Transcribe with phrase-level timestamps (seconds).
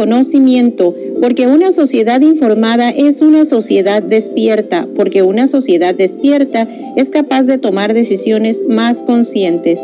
[0.00, 7.42] conocimiento, porque una sociedad informada es una sociedad despierta, porque una sociedad despierta es capaz
[7.42, 9.78] de tomar decisiones más conscientes.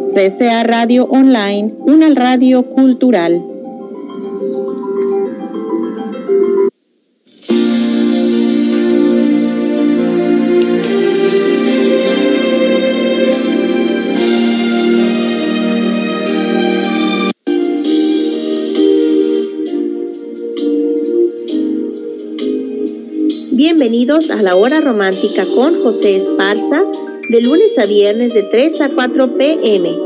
[0.00, 3.49] CCA Radio Online, una radio cultural.
[23.90, 26.84] Bienvenidos a la hora romántica con José Esparza,
[27.28, 29.98] de lunes a viernes de 3 a 4 pm.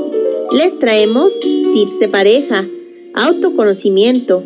[0.52, 2.66] Les traemos tips de pareja,
[3.12, 4.42] autoconocimiento,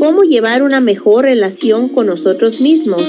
[0.00, 3.00] cómo llevar una mejor relación con nosotros mismos,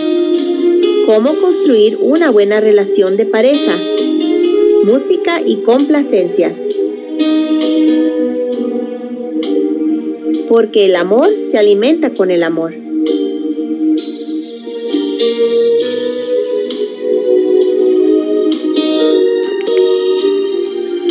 [1.07, 3.75] cómo construir una buena relación de pareja,
[4.83, 6.59] música y complacencias.
[10.47, 12.88] Porque el amor se alimenta con el amor.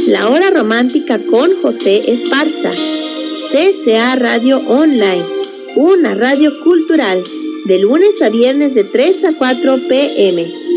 [0.06, 2.70] La hora romántica con José Esparza.
[3.50, 5.24] CCA Radio Online,
[5.76, 7.22] una radio cultural,
[7.66, 10.67] de lunes a viernes de 3 a 4 pm.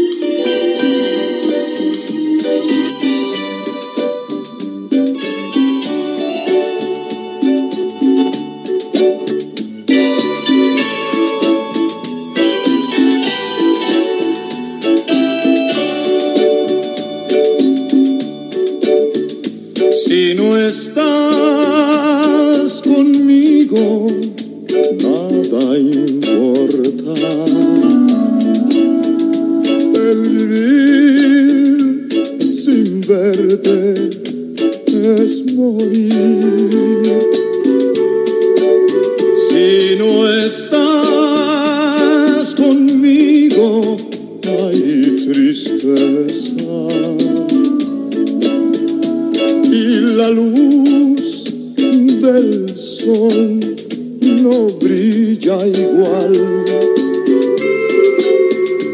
[55.82, 56.34] igual.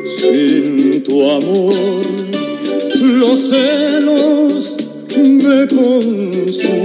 [0.05, 1.73] Sin tu amor,
[3.01, 4.77] los celos
[5.17, 6.77] me consumen.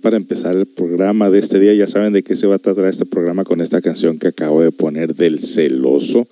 [0.00, 1.72] Para empezar el programa de este día.
[1.72, 4.60] Ya saben de qué se va a tratar este programa con esta canción que acabo
[4.60, 6.26] de poner del celoso.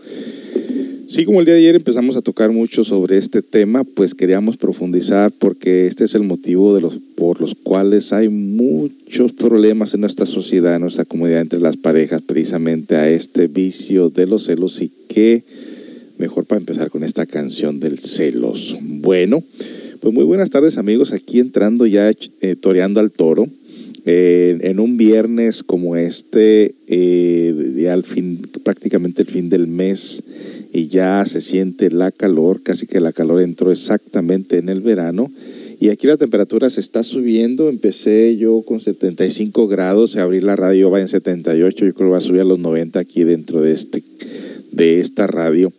[1.09, 4.56] Sí, como el día de ayer empezamos a tocar mucho sobre este tema, pues queríamos
[4.56, 10.00] profundizar porque este es el motivo de los, por los cuales hay muchos problemas en
[10.00, 14.82] nuestra sociedad, en nuestra comunidad, entre las parejas, precisamente a este vicio de los celos
[14.82, 15.44] y qué
[16.19, 18.79] mejor para empezar con esta canción del celoso.
[18.82, 19.44] Bueno,
[20.06, 23.49] pues muy buenas tardes amigos, aquí entrando ya eh, toreando al toro.
[24.05, 30.23] Eh, en un viernes como este, eh, ya al fin, prácticamente el fin del mes,
[30.73, 35.29] y ya se siente la calor, casi que la calor entró exactamente en el verano.
[35.81, 37.69] Y aquí la temperatura se está subiendo.
[37.69, 42.19] Empecé yo con 75 grados, abrí la radio va en 78, yo creo que va
[42.19, 44.05] a subir a los 90 aquí dentro de, este,
[44.70, 45.73] de esta radio.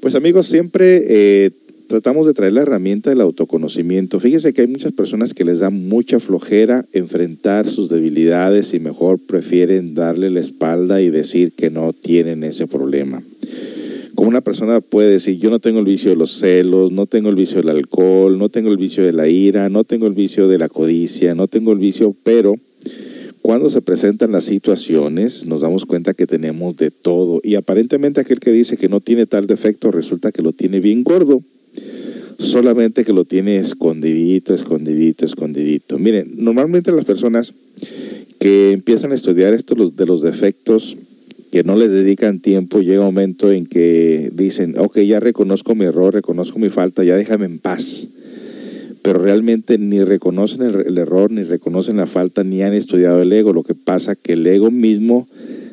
[0.00, 1.50] Pues amigos, siempre
[1.88, 4.20] tratamos de traer la herramienta del autoconocimiento.
[4.20, 9.18] Fíjese que hay muchas personas que les da mucha flojera enfrentar sus debilidades y mejor
[9.18, 13.22] prefieren darle la espalda y decir que no tienen ese problema.
[14.14, 17.30] Como una persona puede decir, yo no tengo el vicio de los celos, no tengo
[17.30, 20.46] el vicio del alcohol, no tengo el vicio de la ira, no tengo el vicio
[20.46, 22.56] de la codicia, no tengo el vicio, pero
[23.40, 28.40] cuando se presentan las situaciones nos damos cuenta que tenemos de todo y aparentemente aquel
[28.40, 31.42] que dice que no tiene tal defecto resulta que lo tiene bien gordo,
[32.38, 35.98] solamente que lo tiene escondidito, escondidito, escondidito.
[35.98, 37.54] Miren, normalmente las personas
[38.38, 40.96] que empiezan a estudiar esto de los defectos,
[41.50, 45.86] que no les dedican tiempo, llega un momento en que dicen, ok, ya reconozco mi
[45.86, 48.08] error, reconozco mi falta, ya déjame en paz
[49.08, 53.54] pero realmente ni reconocen el, error, ni reconocen la falta, ni han estudiado el ego.
[53.54, 55.26] Lo que pasa que el ego mismo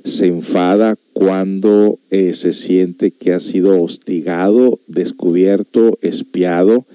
[0.06, 6.86] se enfada cuando eh, se siente que ha sido hostigado, descubierto, espiado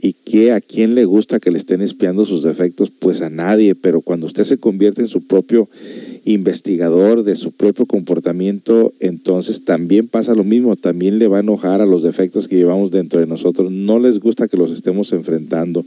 [0.00, 3.74] y que a quién le gusta que le estén espiando sus defectos, pues a nadie,
[3.74, 5.68] pero cuando usted se convierte en su propio
[6.24, 11.80] investigador de su propio comportamiento, entonces también pasa lo mismo, también le va a enojar
[11.80, 13.72] a los defectos que llevamos dentro de nosotros.
[13.72, 15.84] No les gusta que los estemos enfrentando,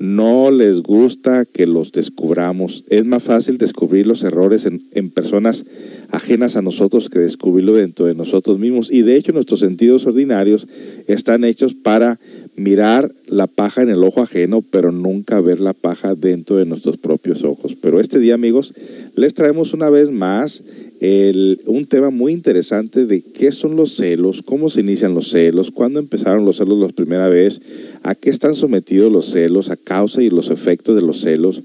[0.00, 2.84] no les gusta que los descubramos.
[2.88, 5.64] Es más fácil descubrir los errores en, en personas
[6.10, 8.90] ajenas a nosotros que descubrirlo dentro de nosotros mismos.
[8.90, 10.66] Y de hecho nuestros sentidos ordinarios
[11.06, 12.18] están hechos para
[12.58, 16.96] mirar la paja en el ojo ajeno, pero nunca ver la paja dentro de nuestros
[16.96, 17.76] propios ojos.
[17.80, 18.74] Pero este día, amigos,
[19.16, 20.64] les traemos una vez más
[21.00, 25.70] el, un tema muy interesante de qué son los celos, cómo se inician los celos,
[25.70, 27.60] cuándo empezaron los celos la primera vez,
[28.02, 31.62] a qué están sometidos los celos, a causa y los efectos de los celos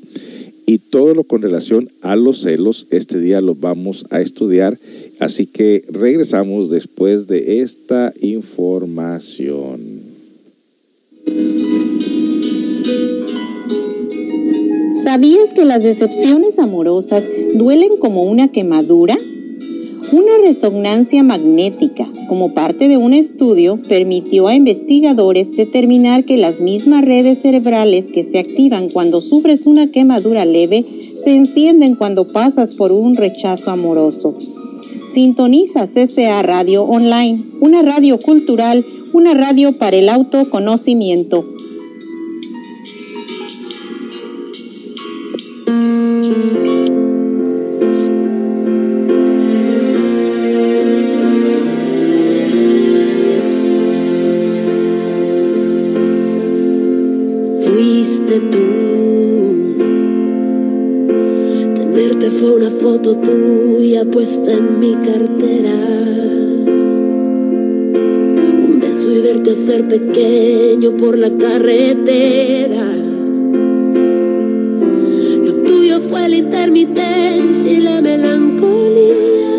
[0.66, 2.88] y todo lo con relación a los celos.
[2.90, 4.80] Este día lo vamos a estudiar,
[5.20, 9.93] así que regresamos después de esta información.
[15.04, 19.18] ¿Sabías que las decepciones amorosas duelen como una quemadura?
[20.12, 27.04] Una resonancia magnética, como parte de un estudio, permitió a investigadores determinar que las mismas
[27.04, 30.86] redes cerebrales que se activan cuando sufres una quemadura leve
[31.16, 34.36] se encienden cuando pasas por un rechazo amoroso.
[35.06, 41.46] Sintoniza CCA Radio Online, una radio cultural una radio para el autoconocimiento.
[57.64, 58.58] Fuiste tú.
[61.76, 66.33] Tenerte fue una foto tuya puesta en mi cartera
[69.22, 72.86] verte ser pequeño por la carretera.
[75.46, 79.58] Lo tuyo fue la intermitencia y la melancolía.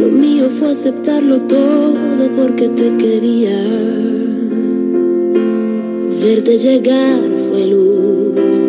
[0.00, 3.60] Lo mío fue aceptarlo todo porque te quería.
[6.22, 8.62] Verte llegar fue luz,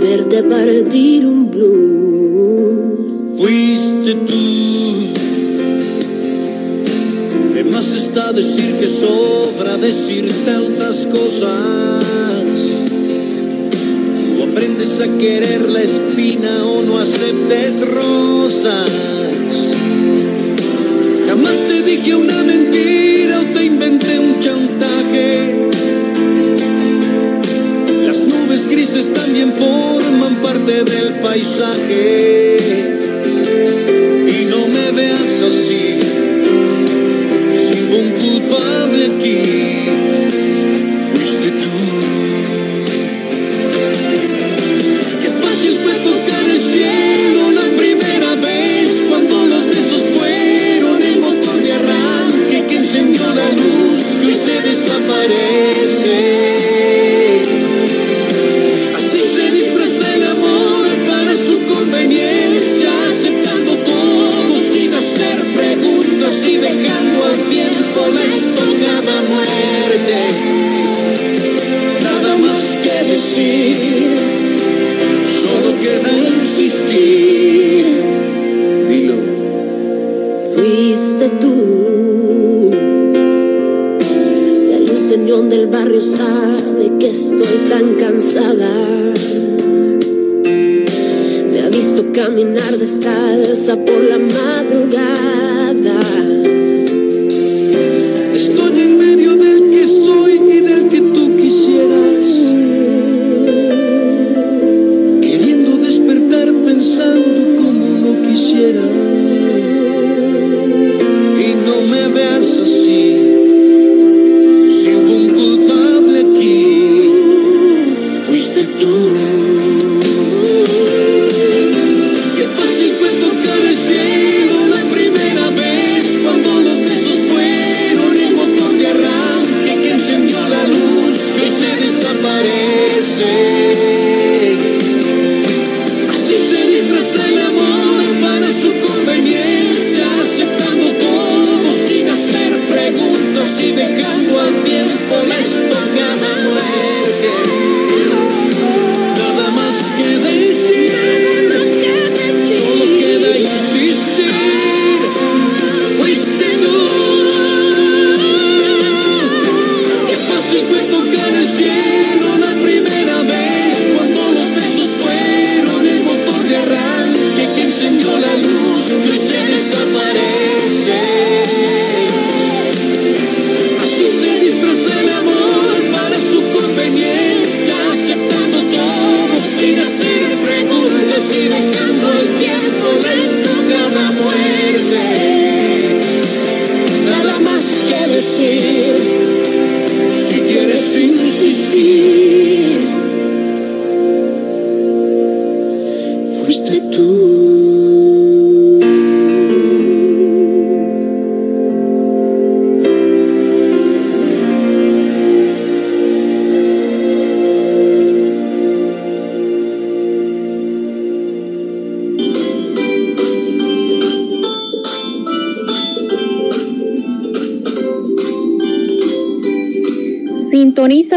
[0.00, 3.24] verte partir un blues.
[3.36, 4.47] Fuiste tú
[8.32, 12.04] decir que sobra decir tantas cosas.
[14.38, 18.90] O aprendes a querer la espina o no aceptes rosas.
[21.26, 25.68] Jamás te dije una mentira o te inventé un chantaje.
[28.04, 32.56] Las nubes grises también forman parte del paisaje.
[34.28, 35.97] Y no me veas así
[37.98, 39.42] un culpable aquí
[41.10, 41.77] fuiste tú.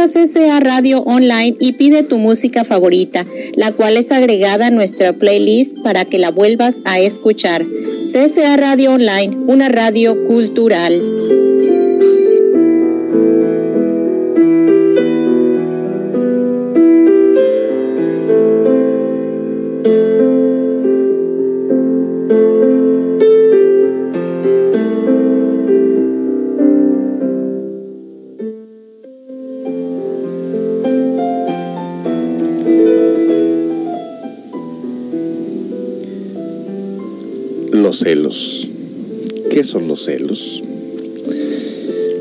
[0.08, 5.14] Sintoniza CCA Radio Online y pide tu música favorita, la cual es agregada a nuestra
[5.14, 7.66] playlist para que la vuelvas a escuchar.
[8.02, 11.41] CCA Radio Online, una radio cultural.
[40.02, 40.64] Los celos?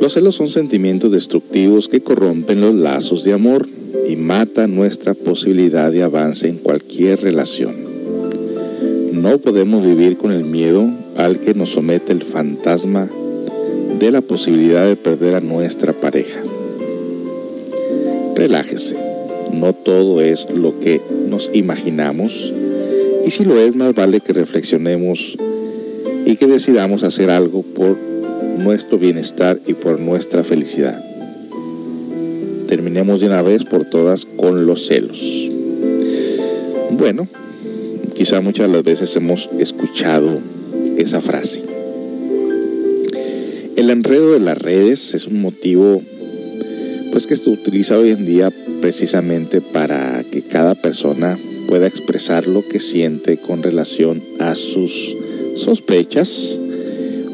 [0.00, 3.66] Los celos son sentimientos destructivos que corrompen los lazos de amor
[4.08, 7.74] y matan nuestra posibilidad de avance en cualquier relación.
[9.12, 13.08] No podemos vivir con el miedo al que nos somete el fantasma
[13.98, 16.40] de la posibilidad de perder a nuestra pareja.
[18.34, 18.96] Relájese,
[19.52, 22.52] no todo es lo que nos imaginamos
[23.24, 25.36] y si lo es, más vale que reflexionemos
[26.30, 27.98] y que decidamos hacer algo por
[28.58, 31.04] nuestro bienestar y por nuestra felicidad.
[32.68, 35.20] Terminemos de una vez por todas con los celos.
[36.92, 37.26] Bueno,
[38.14, 40.38] quizá muchas las veces hemos escuchado
[40.96, 41.64] esa frase.
[43.74, 46.00] El enredo de las redes es un motivo
[47.10, 52.64] pues que se utiliza hoy en día precisamente para que cada persona pueda expresar lo
[52.68, 55.16] que siente con relación a sus
[55.56, 56.58] sospechas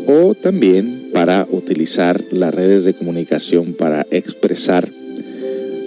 [0.06, 4.88] o también para utilizar las redes de comunicación para expresar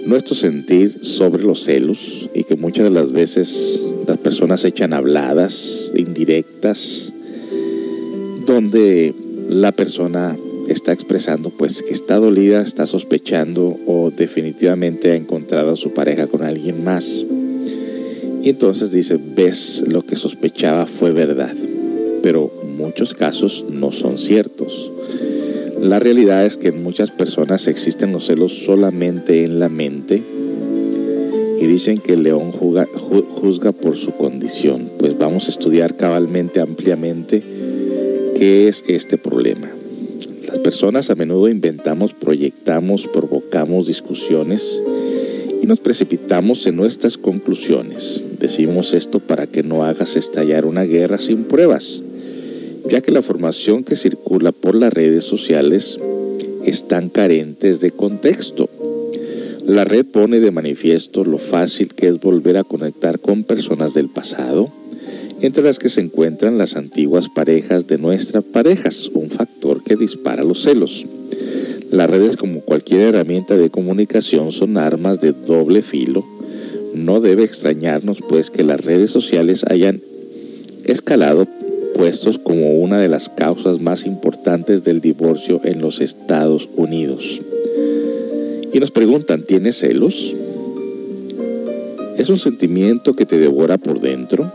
[0.06, 5.92] nuestro sentir sobre los celos y que muchas de las veces las personas echan habladas,
[5.94, 7.12] indirectas,
[8.46, 9.14] donde
[9.48, 10.36] la persona
[10.68, 16.26] está expresando pues que está dolida, está sospechando o definitivamente ha encontrado a su pareja
[16.26, 17.24] con alguien más.
[18.42, 21.54] Y entonces dice, ves, lo que sospechaba fue verdad.
[22.22, 24.90] Pero muchos casos no son ciertos.
[25.80, 30.22] La realidad es que en muchas personas existen los celos solamente en la mente
[31.60, 34.90] y dicen que el león juzga, juzga por su condición.
[34.98, 37.42] Pues vamos a estudiar cabalmente, ampliamente,
[38.36, 39.68] qué es este problema.
[40.46, 44.82] Las personas a menudo inventamos, proyectamos, provocamos discusiones
[45.62, 48.22] y nos precipitamos en nuestras conclusiones.
[48.38, 52.02] Decimos esto para que no hagas estallar una guerra sin pruebas,
[52.90, 55.98] ya que la información que circula por las redes sociales
[56.64, 58.68] están carentes de contexto.
[59.64, 64.08] La red pone de manifiesto lo fácil que es volver a conectar con personas del
[64.08, 64.72] pasado,
[65.40, 70.42] entre las que se encuentran las antiguas parejas de nuestras parejas, un factor que dispara
[70.42, 71.06] los celos.
[71.92, 76.24] Las redes, como cualquier herramienta de comunicación, son armas de doble filo.
[76.94, 80.00] No debe extrañarnos, pues, que las redes sociales hayan
[80.84, 81.46] escalado
[81.94, 87.40] puestos como una de las causas más importantes del divorcio en los Estados Unidos.
[88.72, 90.34] Y nos preguntan, ¿tienes celos?
[92.16, 94.52] ¿Es un sentimiento que te devora por dentro?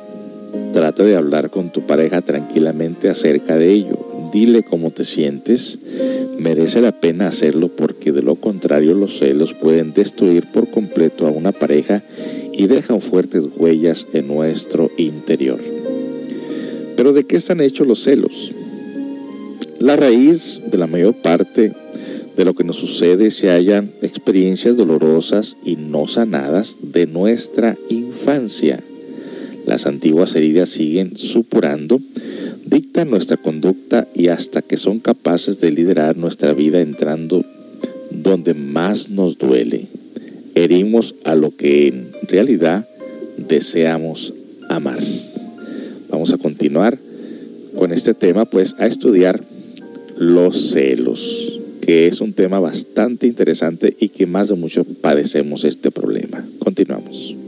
[0.72, 3.98] Trata de hablar con tu pareja tranquilamente acerca de ello.
[4.32, 5.80] Dile cómo te sientes.
[6.38, 11.32] Merece la pena hacerlo porque de lo contrario los celos pueden destruir por completo a
[11.32, 12.04] una pareja
[12.54, 15.60] y dejan fuertes huellas en nuestro interior.
[16.96, 18.52] Pero ¿de qué están hechos los celos?
[19.80, 21.74] La raíz de la mayor parte
[22.36, 28.82] de lo que nos sucede se hallan experiencias dolorosas y no sanadas de nuestra infancia.
[29.66, 32.00] Las antiguas heridas siguen supurando,
[32.66, 37.44] dictan nuestra conducta y hasta que son capaces de liderar nuestra vida entrando
[38.12, 39.88] donde más nos duele.
[40.56, 42.88] Herimos a lo que en realidad
[43.38, 44.34] deseamos
[44.70, 45.00] amar.
[46.76, 47.00] Continuar
[47.78, 49.42] con este tema, pues a estudiar
[50.18, 55.90] los celos, que es un tema bastante interesante y que más de mucho padecemos este
[55.90, 56.44] problema.
[56.60, 57.45] Continuamos.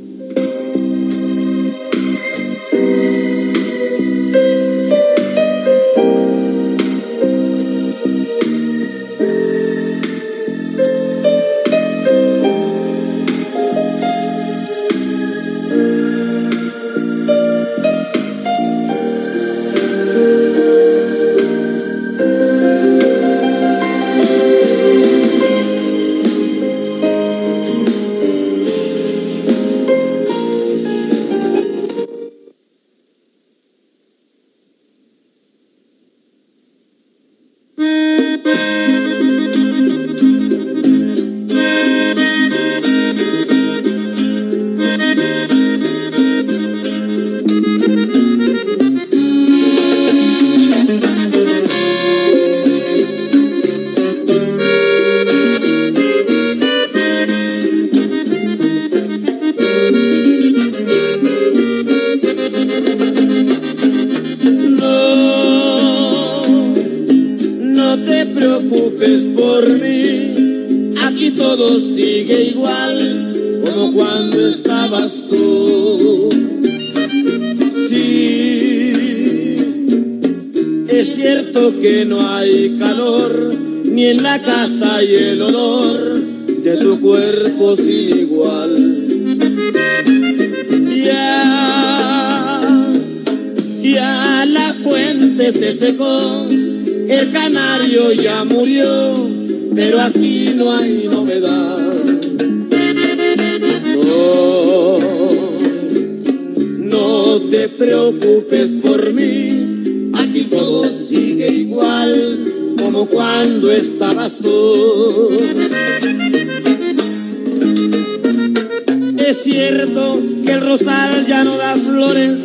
[119.27, 122.39] Es cierto que el rosal ya no da flores,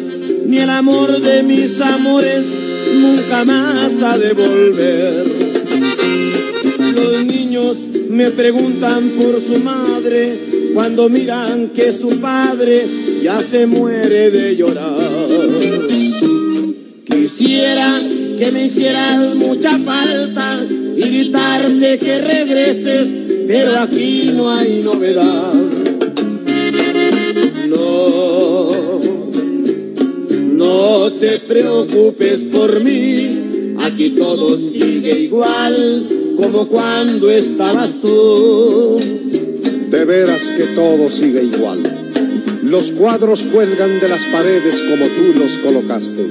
[0.46, 2.44] ni el amor de mis amores
[3.00, 5.24] nunca más ha de volver.
[6.94, 7.76] Los niños
[8.10, 12.86] me preguntan por su madre cuando miran que su padre
[13.22, 15.48] ya se muere de llorar.
[17.04, 18.00] Quisiera
[18.38, 20.66] que me hicieras mucha falta
[21.02, 23.08] y gritarte que regreses,
[23.46, 25.54] pero aquí no hay novedad.
[27.68, 29.00] No,
[30.30, 38.98] no te preocupes por mí, aquí todo sigue igual como cuando estabas tú.
[39.90, 41.80] De veras que todo sigue igual.
[42.62, 46.30] Los cuadros cuelgan de las paredes como tú los colocaste.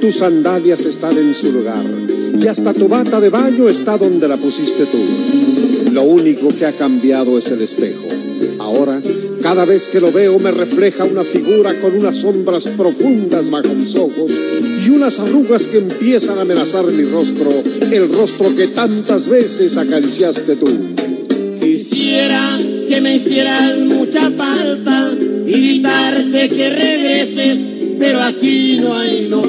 [0.00, 1.84] Tus sandalias están en su lugar
[2.40, 4.98] y hasta tu bata de baño está donde la pusiste tú.
[5.92, 8.06] Lo único que ha cambiado es el espejo.
[8.58, 9.00] Ahora,
[9.42, 13.94] cada vez que lo veo me refleja una figura con unas sombras profundas bajo mis
[13.94, 14.30] ojos
[14.84, 17.50] y unas arrugas que empiezan a amenazar mi rostro,
[17.90, 20.66] el rostro que tantas veces acariciaste tú.
[21.60, 25.12] Quisiera que me hicieras mucha falta
[25.46, 27.58] y gritarte que regreses,
[27.98, 29.45] pero aquí no hay novedad.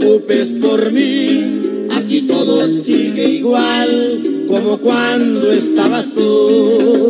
[0.00, 7.08] Preocupes por mí, aquí todo sigue igual como cuando estabas tú.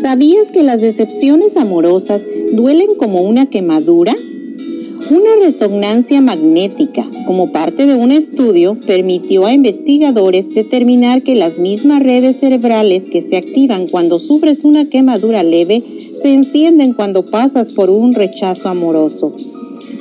[0.00, 4.14] ¿Sabías que las decepciones amorosas duelen como una quemadura?
[5.10, 12.02] Una resonancia magnética, como parte de un estudio, permitió a investigadores determinar que las mismas
[12.02, 15.82] redes cerebrales que se activan cuando sufres una quemadura leve
[16.14, 19.34] se encienden cuando pasas por un rechazo amoroso.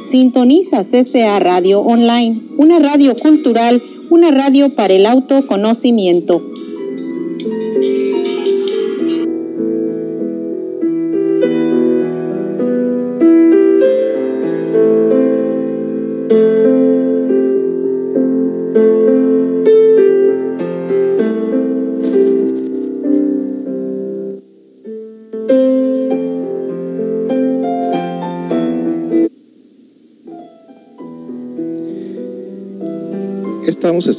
[0.09, 6.41] Sintoniza CCA Radio Online, una radio cultural, una radio para el autoconocimiento.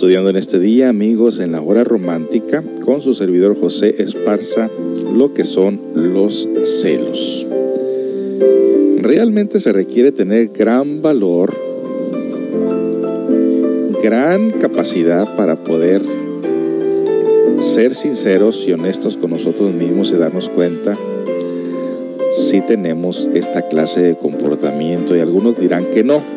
[0.05, 4.69] Estudiando en este día, amigos, en la hora romántica, con su servidor José Esparza,
[5.17, 7.47] lo que son los celos.
[9.01, 11.55] Realmente se requiere tener gran valor,
[14.03, 16.03] gran capacidad para poder
[17.61, 20.99] ser sinceros y honestos con nosotros mismos y darnos cuenta
[22.31, 26.34] si tenemos esta clase de comportamiento y algunos dirán que no.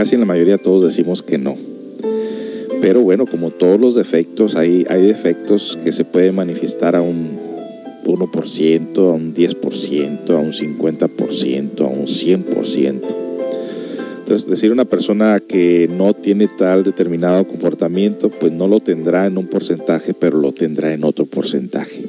[0.00, 1.58] Casi la mayoría todos decimos que no.
[2.80, 7.38] Pero bueno, como todos los defectos, hay, hay defectos que se pueden manifestar a un
[8.06, 13.00] 1%, a un 10%, a un 50%, a un 100%.
[14.20, 19.36] Entonces, decir una persona que no tiene tal determinado comportamiento, pues no lo tendrá en
[19.36, 22.06] un porcentaje, pero lo tendrá en otro porcentaje.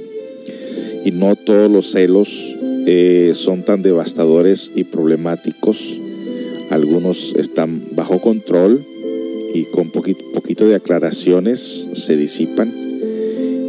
[1.03, 2.55] Y no todos los celos
[2.87, 5.99] eh, son tan devastadores y problemáticos
[6.71, 8.81] algunos están bajo control
[9.53, 12.73] y con poquito, de aclaraciones se disipan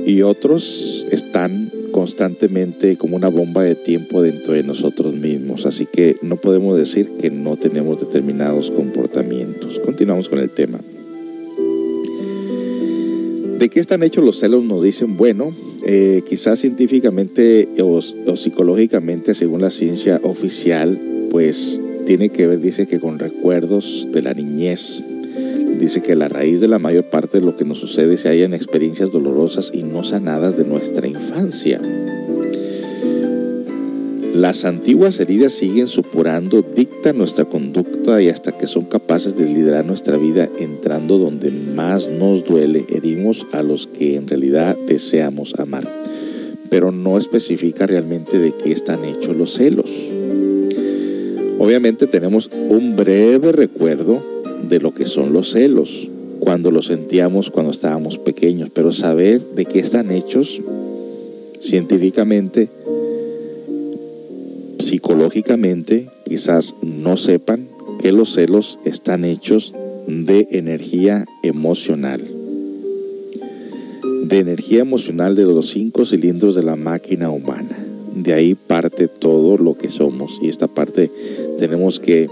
[0.07, 5.67] y otros están constantemente como una bomba de tiempo dentro de nosotros mismos.
[5.67, 9.81] Así que no podemos decir que no tenemos determinados comportamientos.
[9.81, 10.79] Continuamos con el tema.
[13.59, 14.65] ¿De qué están hechos los celos?
[14.65, 15.53] Nos dicen, bueno,
[15.85, 20.99] eh, quizás científicamente o, psicológicamente, según la ciencia oficial,
[21.31, 25.03] pues tiene que ver, dice que con recuerdos de la niñez.
[25.79, 28.45] Dice que la raíz de la mayor parte de lo que nos sucede se halla
[28.45, 31.81] en experiencias dolorosas y no sanadas de nuestra infancia.
[34.35, 39.85] Las antiguas heridas siguen supurando, dictan nuestra conducta y hasta que son capaces de liderar
[39.85, 45.87] nuestra vida entrando donde más nos duele, herimos a los que en realidad deseamos amar.
[46.71, 50.12] Pero no especifica realmente de qué están hechos los celos.
[51.63, 54.21] Obviamente tenemos un breve recuerdo
[54.69, 56.09] de lo que son los celos,
[56.41, 60.61] cuando los sentíamos cuando estábamos pequeños, pero saber de qué están hechos
[61.61, 62.69] científicamente,
[64.81, 67.69] psicológicamente, quizás no sepan
[68.01, 69.73] que los celos están hechos
[70.09, 72.23] de energía emocional.
[74.25, 77.79] De energía emocional de los cinco cilindros de la máquina humana.
[78.15, 81.11] De ahí parte todo lo que somos y esta parte
[81.63, 82.29] tenemos que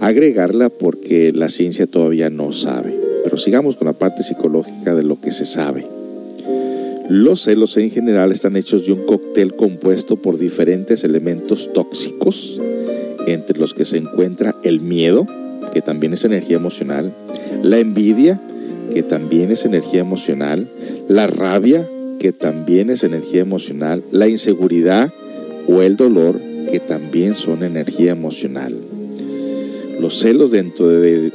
[0.00, 2.94] agregarla porque la ciencia todavía no sabe.
[3.24, 5.86] Pero sigamos con la parte psicológica de lo que se sabe.
[7.08, 12.60] Los celos en general están hechos de un cóctel compuesto por diferentes elementos tóxicos,
[13.26, 15.26] entre los que se encuentra el miedo,
[15.72, 17.14] que también es energía emocional,
[17.62, 18.42] la envidia,
[18.92, 20.68] que también es energía emocional,
[21.08, 25.10] la rabia, que también es energía emocional, la inseguridad
[25.66, 26.38] o el dolor,
[26.70, 28.74] que también son energía emocional.
[30.00, 31.32] Los celos dentro de,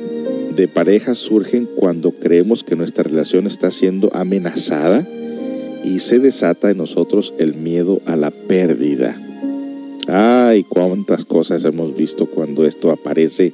[0.74, 5.08] parejas surgen cuando creemos que nuestra relación está siendo amenazada
[5.84, 9.20] y se desata en nosotros el miedo a la pérdida.
[10.08, 13.54] Ay, cuántas cosas hemos visto cuando esto aparece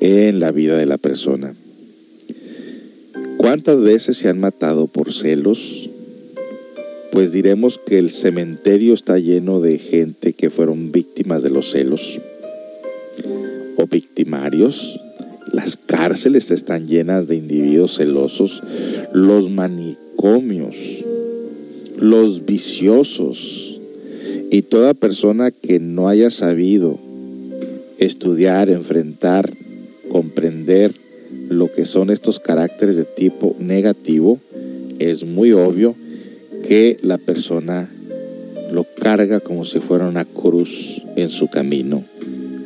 [0.00, 1.54] en la vida de la persona.
[3.38, 5.83] ¿Cuántas veces se han matado por celos?
[7.14, 12.20] Pues diremos que el cementerio está lleno de gente que fueron víctimas de los celos
[13.76, 15.00] o victimarios.
[15.52, 18.60] Las cárceles están llenas de individuos celosos.
[19.14, 21.04] Los manicomios
[21.98, 23.80] los viciosos
[24.50, 26.98] y toda persona que no haya sabido
[27.98, 29.50] estudiar, enfrentar,
[30.10, 30.92] comprender
[31.48, 34.38] lo que son estos caracteres de tipo negativo,
[34.98, 35.94] es muy obvio
[36.66, 37.88] que la persona
[38.72, 42.02] lo carga como si fuera una cruz en su camino,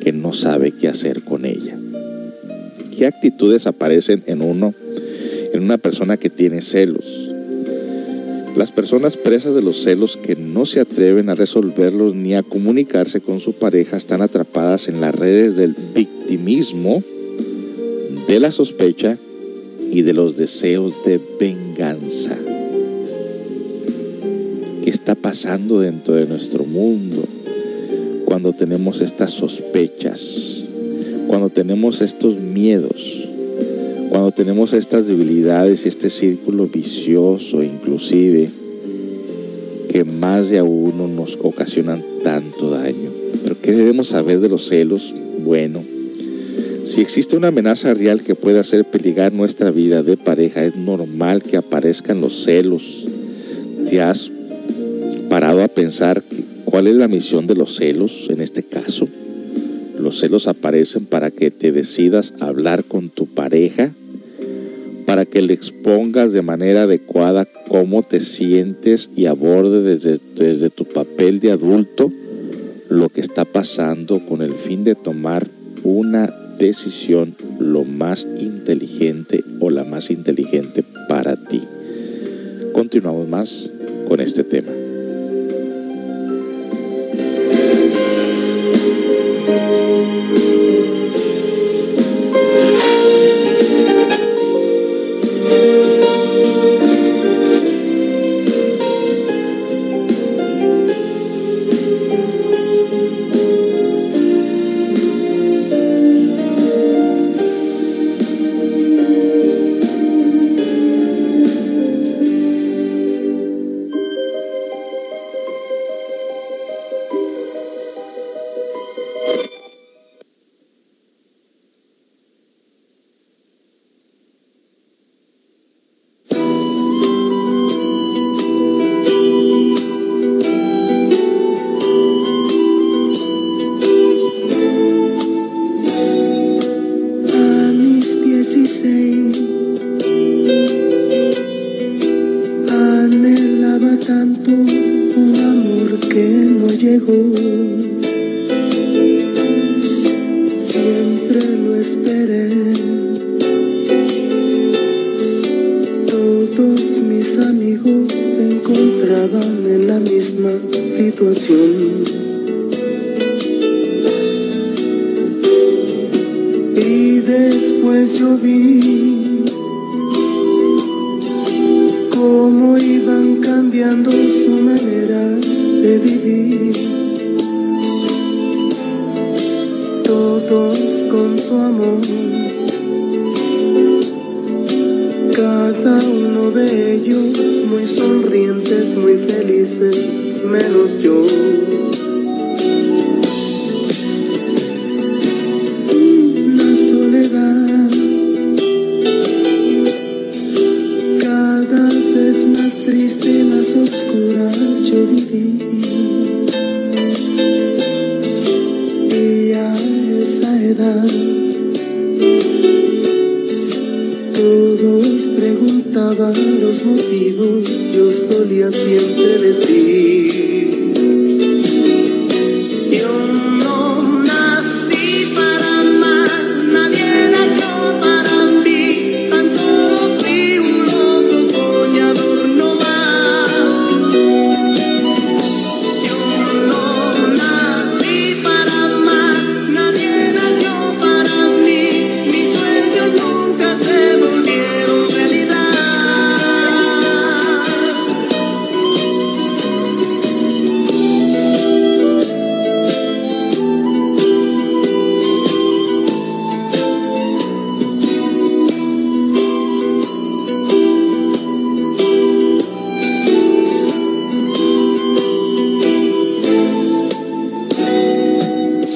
[0.01, 1.77] que no sabe qué hacer con ella.
[2.97, 4.75] ¿Qué actitudes aparecen en uno,
[5.53, 7.05] en una persona que tiene celos?
[8.57, 13.21] Las personas presas de los celos que no se atreven a resolverlos ni a comunicarse
[13.21, 17.03] con su pareja están atrapadas en las redes del victimismo,
[18.27, 19.17] de la sospecha
[19.91, 22.37] y de los deseos de venganza.
[24.89, 27.23] ¿Qué está pasando dentro de nuestro mundo
[28.25, 30.65] cuando tenemos estas sospechas?
[31.27, 33.29] Cuando tenemos estos miedos?
[34.09, 38.49] Cuando tenemos estas debilidades y este círculo vicioso inclusive,
[39.91, 43.11] que más de a uno nos ocasionan tanto daño.
[43.43, 45.13] Pero ¿qué debemos saber de los celos?
[45.45, 45.85] Bueno,
[46.85, 51.43] si existe una amenaza real que puede hacer peligrar nuestra vida de pareja, es normal
[51.43, 53.05] que aparezcan los celos.
[53.87, 54.31] ¿Te has
[55.29, 56.23] parado a pensar
[56.65, 59.09] cuál es la misión de los celos en este caso?
[59.99, 63.91] Los celos aparecen para que te decidas hablar con tu pareja,
[65.07, 70.85] para que le expongas de manera adecuada cómo te sientes y aborde desde, desde tu
[70.85, 72.13] papel de adulto
[72.89, 75.47] lo que está pasando con el fin de tomar
[75.83, 81.61] una decisión lo más inteligente o la más inteligente para ti.
[82.73, 83.73] Continuamos más
[84.09, 84.88] con este tema.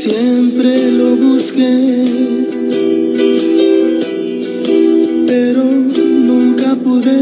[0.03, 2.03] siempre lo busqué,
[5.29, 7.15] pero nunca pude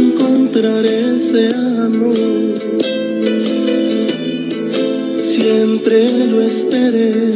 [0.00, 2.16] encontrar ese amor.
[5.20, 7.34] Siempre lo esperé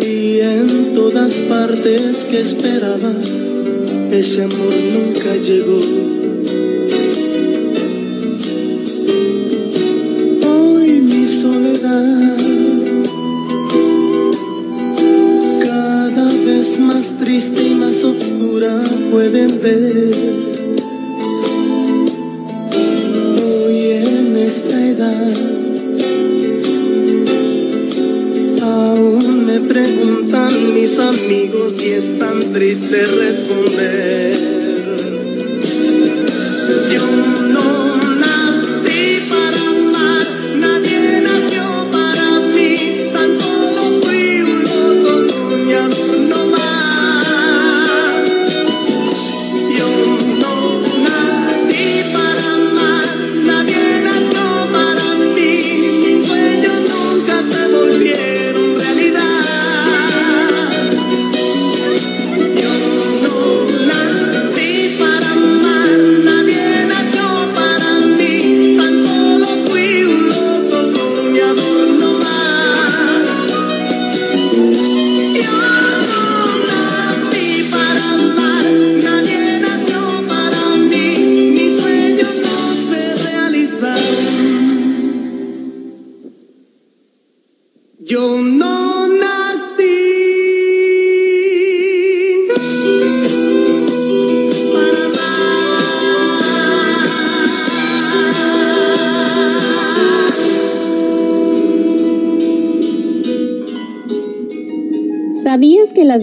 [0.00, 3.12] y en todas partes que esperaba,
[4.12, 6.13] ese amor nunca llegó.
[19.30, 20.33] pueden ver.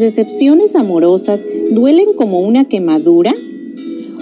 [0.01, 3.33] decepciones amorosas duelen como una quemadura?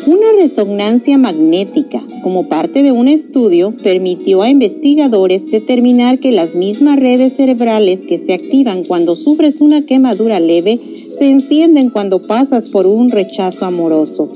[0.06, 7.00] Una resonancia magnética como parte de un estudio permitió a investigadores determinar que las mismas
[7.00, 10.80] redes cerebrales que se activan cuando sufres una quemadura leve
[11.12, 14.32] se encienden cuando pasas por un rechazo amoroso.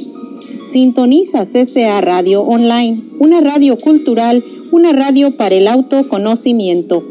[0.69, 7.03] Sintoniza CCA Radio Online, una radio cultural, una radio para el autoconocimiento.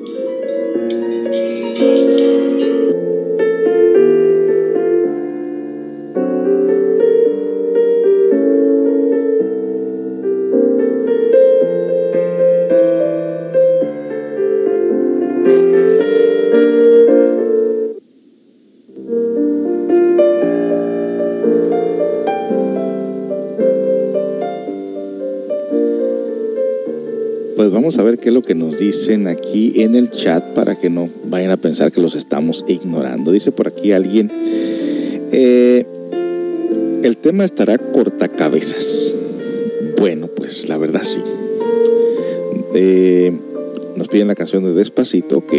[28.02, 31.08] A ver qué es lo que nos dicen aquí en el chat para que no
[31.26, 33.30] vayan a pensar que los estamos ignorando.
[33.30, 34.28] Dice por aquí alguien,
[35.30, 35.86] eh,
[37.04, 39.14] el tema estará cortacabezas.
[39.98, 41.22] Bueno, pues la verdad sí.
[42.74, 43.32] Eh,
[43.94, 45.52] nos piden la canción de Despacito, ok.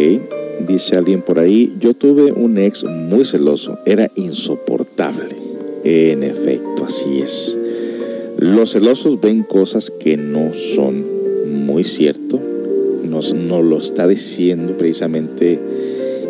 [0.68, 5.34] Dice alguien por ahí, yo tuve un ex muy celoso, era insoportable.
[5.82, 7.56] En efecto, así es.
[8.36, 11.13] Los celosos ven cosas que no son
[11.74, 12.40] muy cierto.
[13.02, 15.58] Nos, nos lo está diciendo precisamente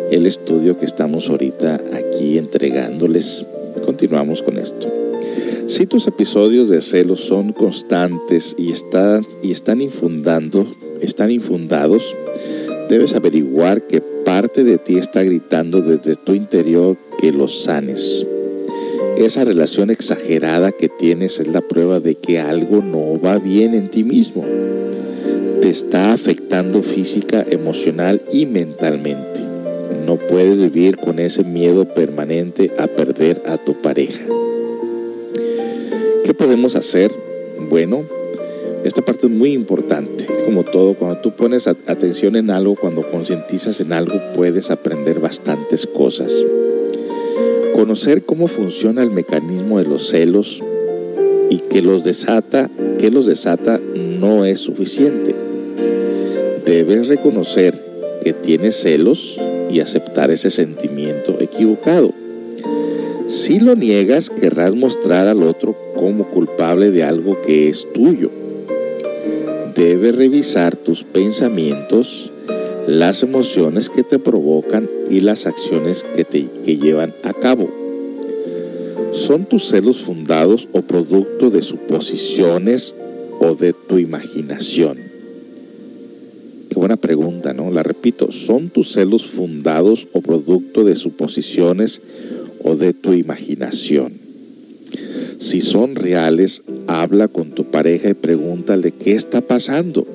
[0.09, 3.45] el estudio que estamos ahorita aquí entregándoles.
[3.85, 4.91] Continuamos con esto.
[5.67, 10.65] Si tus episodios de celos son constantes y, están, y están, infundando,
[10.99, 12.15] están infundados,
[12.89, 18.25] debes averiguar que parte de ti está gritando desde tu interior que los sanes.
[19.19, 23.89] Esa relación exagerada que tienes es la prueba de que algo no va bien en
[23.89, 24.43] ti mismo.
[25.65, 29.39] Te está afectando física, emocional y mentalmente.
[30.05, 34.23] No puedes vivir con ese miedo permanente a perder a tu pareja.
[36.23, 37.11] ¿Qué podemos hacer?
[37.67, 38.03] Bueno,
[38.83, 40.27] esta parte es muy importante.
[40.45, 45.87] Como todo, cuando tú pones atención en algo, cuando concientizas en algo, puedes aprender bastantes
[45.87, 46.31] cosas.
[47.73, 50.61] Conocer cómo funciona el mecanismo de los celos
[51.49, 55.44] y que los desata, que los desata no es suficiente.
[56.65, 57.79] Debes reconocer
[58.23, 62.11] que tienes celos y aceptar ese sentimiento equivocado.
[63.27, 68.31] Si lo niegas, querrás mostrar al otro como culpable de algo que es tuyo.
[69.75, 72.31] Debes revisar tus pensamientos,
[72.87, 77.69] las emociones que te provocan y las acciones que te que llevan a cabo.
[79.11, 82.95] ¿Son tus celos fundados o producto de suposiciones
[83.39, 85.04] o de tu imaginación?
[87.55, 87.71] ¿No?
[87.71, 92.01] La repito, ¿son tus celos fundados o producto de suposiciones
[92.63, 94.13] o de tu imaginación?
[95.39, 100.05] Si son reales, habla con tu pareja y pregúntale qué está pasando.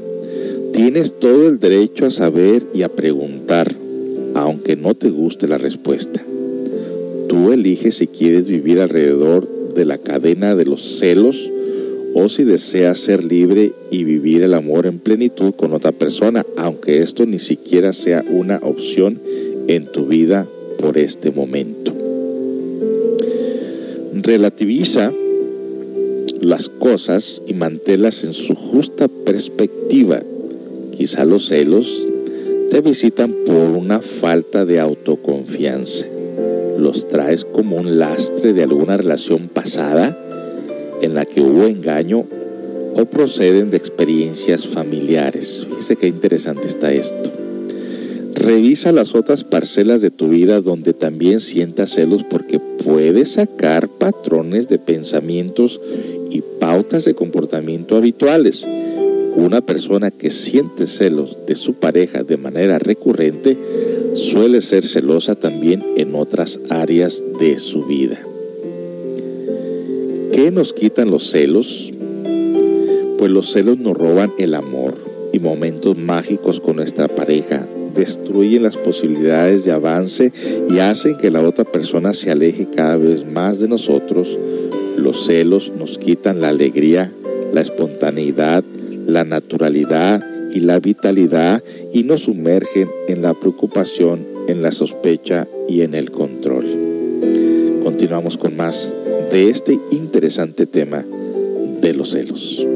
[0.73, 3.75] Tienes todo el derecho a saber y a preguntar,
[4.35, 6.23] aunque no te guste la respuesta.
[7.29, 11.51] Tú eliges si quieres vivir alrededor de la cadena de los celos
[12.15, 17.03] o si deseas ser libre y vivir el amor en plenitud con otra persona, aunque
[17.03, 19.21] esto ni siquiera sea una opción
[19.69, 20.49] en tu vida
[20.79, 21.93] por este momento.
[24.15, 25.13] Relativiza
[26.41, 30.23] las cosas y manténlas en su justa perspectiva.
[30.97, 32.07] Quizá los celos
[32.71, 36.07] te visitan por una falta de autoconfianza.
[36.79, 40.19] Los traes como un lastre de alguna relación pasada
[41.03, 42.25] en la que hubo engaño
[42.95, 45.67] o proceden de experiencias familiares.
[45.69, 47.31] Fíjese qué interesante está esto.
[48.35, 54.69] Revisa las otras parcelas de tu vida donde también sientas celos porque puedes sacar patrones
[54.69, 55.81] de pensamientos
[56.31, 58.67] y pautas de comportamiento habituales.
[59.37, 63.57] Una persona que siente celos de su pareja de manera recurrente
[64.15, 68.19] suele ser celosa también en otras áreas de su vida.
[70.33, 71.93] ¿Qué nos quitan los celos?
[73.19, 74.95] Pues los celos nos roban el amor
[75.33, 80.33] y momentos mágicos con nuestra pareja, destruyen las posibilidades de avance
[80.69, 84.39] y hacen que la otra persona se aleje cada vez más de nosotros.
[84.97, 87.13] Los celos nos quitan la alegría,
[87.53, 88.63] la espontaneidad,
[89.07, 90.25] la naturalidad
[90.55, 91.63] y la vitalidad
[91.93, 96.67] y nos sumergen en la preocupación, en la sospecha y en el control.
[97.83, 98.95] Continuamos con más
[99.31, 101.05] de este interesante tema
[101.81, 102.67] de los celos.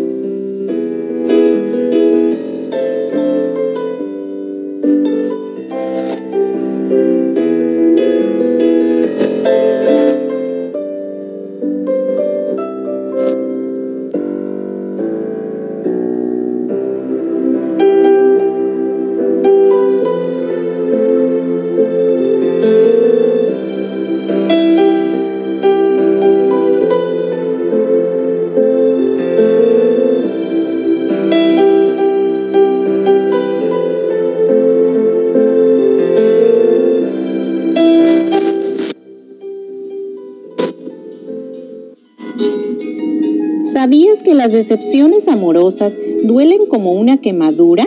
[44.74, 47.86] Decepciones amorosas duelen como una quemadura?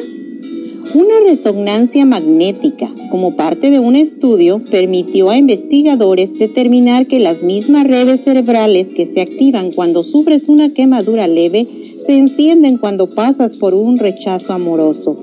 [0.93, 7.83] Una resonancia magnética, como parte de un estudio, permitió a investigadores determinar que las mismas
[7.83, 11.67] redes cerebrales que se activan cuando sufres una quemadura leve
[11.99, 15.19] se encienden cuando pasas por un rechazo amoroso.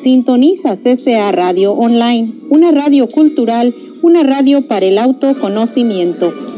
[0.00, 6.53] Sintoniza CCA Radio Online, una radio cultural, una radio para el autoconocimiento.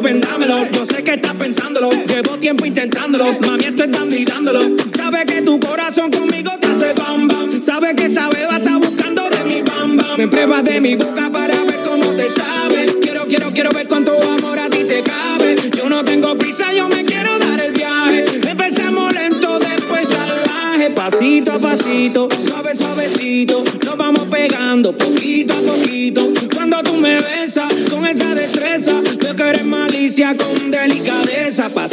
[0.00, 0.66] Beso, vendámelo.
[0.72, 1.90] Yo sé que estás pensándolo.
[1.90, 3.38] Llevo tiempo intentándolo.
[3.46, 4.60] Mami, estoy dando y dándolo.
[4.96, 7.62] Sabe que tu corazón conmigo te hace bam bam.
[7.62, 10.16] Sabe que esa beba está buscando de mi bam bam.
[10.18, 12.98] Me pruebas de mi boca para ver cómo te sabe.
[13.00, 15.56] Quiero, quiero, quiero ver cuánto amor a ti te cabe.
[15.76, 18.24] Yo no tengo prisa, yo me quiero dar el viaje.
[18.48, 20.90] Empezamos lento, después salvaje.
[20.90, 23.62] Pasito a pasito, suave, suavecito.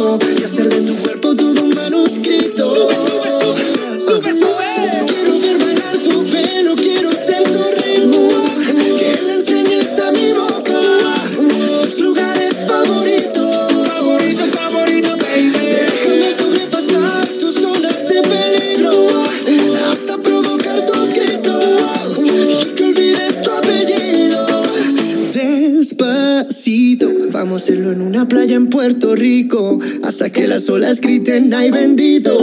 [0.00, 0.89] y hacer de
[28.80, 29.78] Puerto Rico.
[30.02, 32.39] Hasta que las olas griten, ay bendito.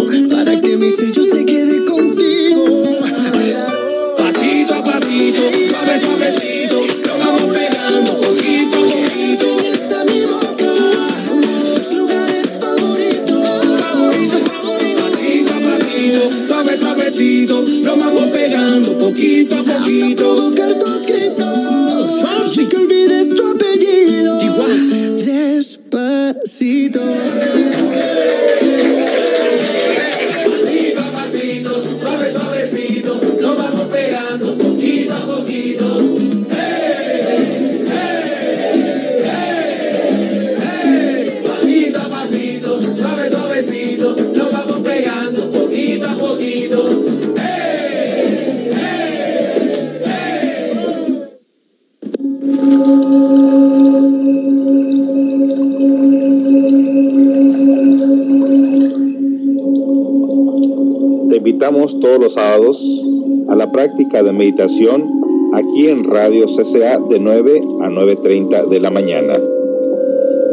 [62.07, 63.03] Todos los sábados
[63.49, 65.11] a la práctica de meditación
[65.51, 69.33] aquí en Radio CCA de 9 a 9.30 de la mañana.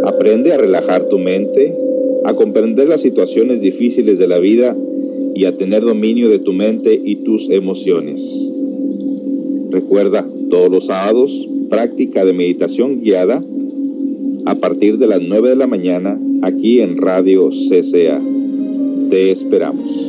[0.04, 1.72] Aprende a relajar tu mente,
[2.24, 4.76] a comprender las situaciones difíciles de la vida
[5.36, 8.20] y a tener dominio de tu mente y tus emociones.
[9.70, 13.44] Recuerda, todos los sábados, práctica de meditación guiada
[14.44, 18.20] a partir de las 9 de la mañana aquí en Radio CCA.
[19.08, 20.03] Te esperamos.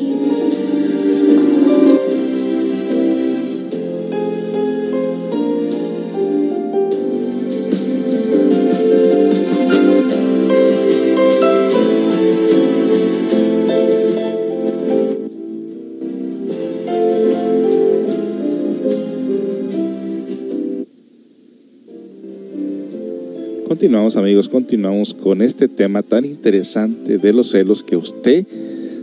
[23.85, 28.43] Continuamos amigos, continuamos con este tema tan interesante de los celos que usted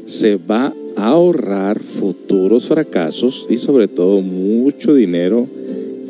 [0.07, 5.47] se va a ahorrar futuros fracasos y sobre todo mucho dinero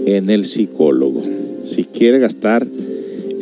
[0.07, 1.23] en el psicólogo.
[1.63, 2.67] Si quiere gastar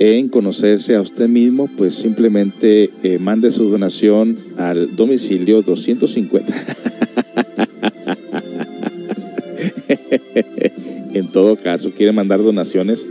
[0.01, 6.53] en conocerse a usted mismo, pues simplemente eh, mande su donación al domicilio 250.
[11.15, 13.07] en todo caso, quiere mandar donaciones,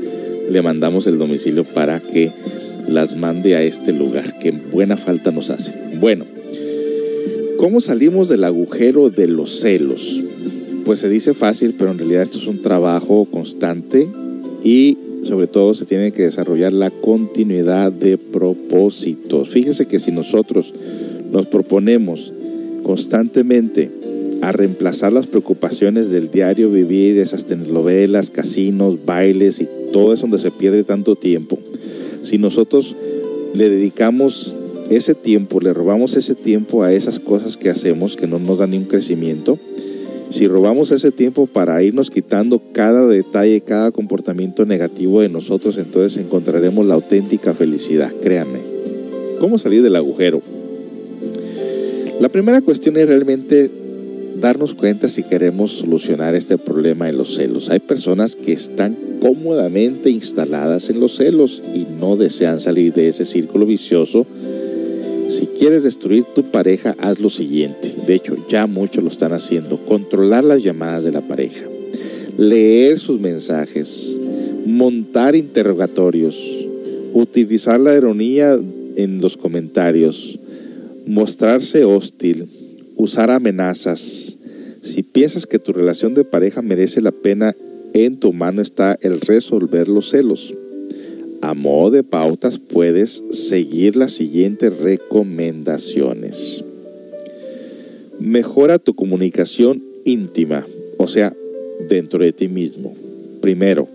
[0.50, 2.32] le mandamos el domicilio para que
[2.88, 5.74] las mande a este lugar, que buena falta nos hace.
[6.00, 6.26] Bueno,
[7.58, 10.24] ¿cómo salimos del agujero de los celos?
[10.86, 14.08] Pues se dice fácil, pero en realidad esto es un trabajo constante
[14.64, 19.50] y sobre todo se tiene que desarrollar la continuidad de propósitos.
[19.50, 20.74] Fíjese que si nosotros
[21.32, 22.34] nos proponemos
[22.84, 23.92] constantemente
[24.42, 30.38] a reemplazar las preocupaciones del diario vivir, esas telenovelas, casinos, bailes y todo es donde
[30.38, 31.60] se pierde tanto tiempo.
[32.22, 32.96] Si nosotros
[33.54, 34.54] le dedicamos
[34.90, 38.72] ese tiempo, le robamos ese tiempo a esas cosas que hacemos que no nos dan
[38.72, 39.60] ni un crecimiento,
[40.32, 46.24] si robamos ese tiempo para irnos quitando cada detalle, cada comportamiento negativo de nosotros, entonces
[46.24, 48.60] encontraremos la auténtica felicidad, créanme.
[49.40, 50.42] ¿Cómo salir del agujero?
[52.20, 53.72] La primera cuestión es realmente
[54.40, 57.70] darnos cuenta si queremos solucionar este problema de los celos.
[57.70, 63.26] Hay personas que están cómodamente instaladas en los celos y no desean salir de ese
[63.26, 64.26] círculo vicioso.
[65.28, 67.94] Si quieres destruir tu pareja, haz lo siguiente.
[68.08, 69.78] De hecho, ya muchos lo están haciendo.
[69.86, 71.66] Controlar las llamadas de la pareja.
[72.38, 74.18] Leer sus mensajes.
[74.66, 76.40] Montar interrogatorios.
[77.14, 78.58] Utilizar la ironía
[78.96, 80.40] en los comentarios.
[81.06, 82.48] Mostrarse hostil
[83.00, 84.29] usar amenazas.
[84.90, 87.56] Si piensas que tu relación de pareja merece la pena,
[87.94, 90.56] en tu mano está el resolver los celos.
[91.42, 96.64] A modo de pautas puedes seguir las siguientes recomendaciones.
[98.20, 100.66] Mejora tu comunicación íntima,
[100.98, 101.36] o sea,
[101.88, 102.96] dentro de ti mismo.
[103.42, 103.88] Primero,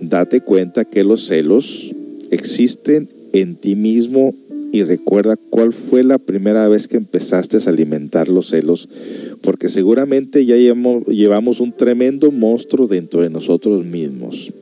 [0.00, 1.94] date cuenta que los celos
[2.30, 4.34] existen en ti mismo
[4.72, 8.88] y recuerda cuál fue la primera vez que empezaste a alimentar los celos,
[9.42, 14.52] porque seguramente ya llevamos, un tremendo monstruo dentro de nosotros mismos.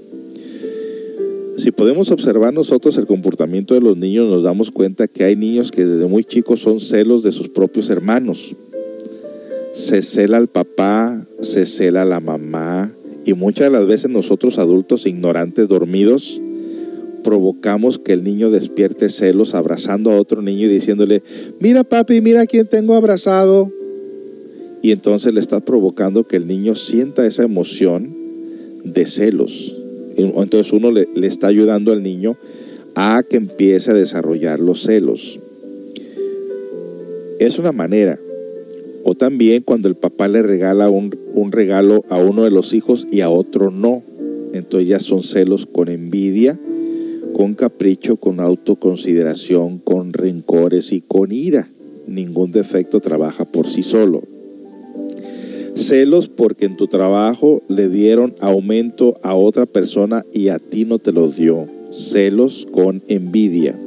[1.59, 5.73] Si podemos observar nosotros el comportamiento de los niños, nos damos cuenta que hay niños
[5.73, 8.55] que desde muy chicos son celos de sus propios hermanos.
[9.73, 12.93] Se cela al papá, se cela la mamá,
[13.25, 16.41] y muchas de las veces nosotros adultos ignorantes dormidos,
[17.29, 21.23] provocamos que el niño despierte celos abrazando a otro niño y diciéndole,
[21.61, 23.71] mira papi, mira quién tengo abrazado.
[24.81, 28.17] Y entonces le estás provocando que el niño sienta esa emoción
[28.83, 29.77] de celos.
[30.17, 32.39] Entonces uno le, le está ayudando al niño
[32.95, 35.39] a que empiece a desarrollar los celos.
[37.41, 38.19] Es una manera.
[39.05, 43.07] O también cuando el papá le regala un, un regalo a uno de los hijos
[43.13, 44.03] y a otro no.
[44.55, 46.59] Entonces ya son celos con envidia,
[47.35, 51.69] con capricho, con autoconsideración, con rencores y con ira.
[52.07, 54.23] Ningún defecto trabaja por sí solo.
[55.75, 60.99] Celos porque en tu trabajo le dieron aumento a otra persona y a ti no
[60.99, 61.67] te lo dio.
[61.93, 63.79] Celos con envidia.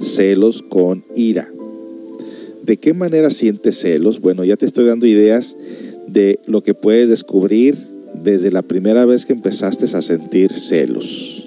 [0.00, 1.48] Celos con ira.
[2.62, 4.20] ¿De qué manera sientes celos?
[4.20, 5.56] Bueno, ya te estoy dando ideas
[6.06, 7.76] de lo que puedes descubrir
[8.22, 11.39] desde la primera vez que empezaste a sentir celos.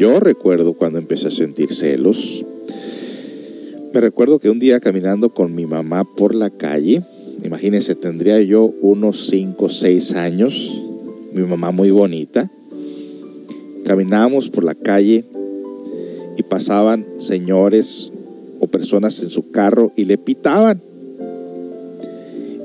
[0.00, 2.42] Yo recuerdo cuando empecé a sentir celos.
[3.92, 7.02] Me recuerdo que un día caminando con mi mamá por la calle,
[7.44, 10.82] imagínense, tendría yo unos 5 o 6 años,
[11.34, 12.50] mi mamá muy bonita,
[13.84, 15.26] caminábamos por la calle
[16.38, 18.10] y pasaban señores
[18.58, 20.80] o personas en su carro y le pitaban.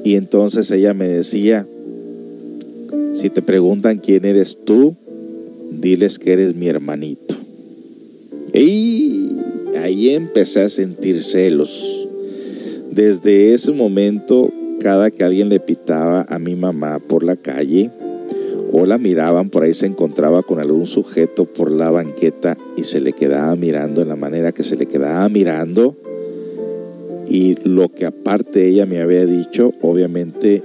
[0.05, 1.67] Y entonces ella me decía,
[3.13, 4.95] si te preguntan quién eres tú,
[5.85, 7.35] diles que eres mi hermanito.
[8.51, 9.29] Y
[9.79, 12.07] ahí empecé a sentir celos.
[12.89, 17.91] Desde ese momento, cada que alguien le pitaba a mi mamá por la calle
[18.71, 22.99] o la miraban, por ahí se encontraba con algún sujeto por la banqueta y se
[22.99, 25.95] le quedaba mirando en la manera que se le quedaba mirando.
[27.29, 30.63] Y lo que aparte ella me había dicho, obviamente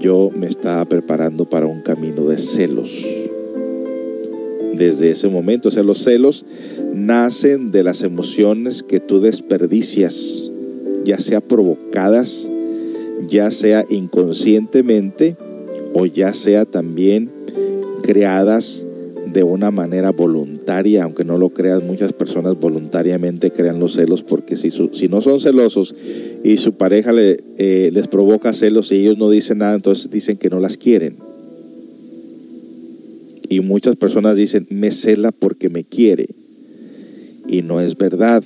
[0.00, 3.06] yo me estaba preparando para un camino de celos.
[4.74, 6.44] Desde ese momento, o sea, los celos
[6.94, 10.50] nacen de las emociones que tú desperdicias,
[11.04, 12.48] ya sea provocadas,
[13.28, 15.36] ya sea inconscientemente
[15.94, 17.30] o ya sea también
[18.02, 18.86] creadas
[19.32, 24.56] de una manera voluntaria, aunque no lo creas, muchas personas voluntariamente crean los celos porque
[24.56, 25.94] si, su, si no son celosos
[26.44, 30.36] y su pareja le, eh, les provoca celos y ellos no dicen nada, entonces dicen
[30.36, 31.16] que no las quieren.
[33.52, 36.30] Y muchas personas dicen, me cela porque me quiere.
[37.46, 38.42] Y no es verdad.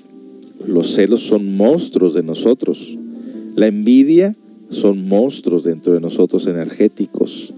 [0.66, 2.98] Los celos son monstruos de nosotros.
[3.54, 4.34] La envidia
[4.68, 7.54] son monstruos dentro de nosotros energéticos.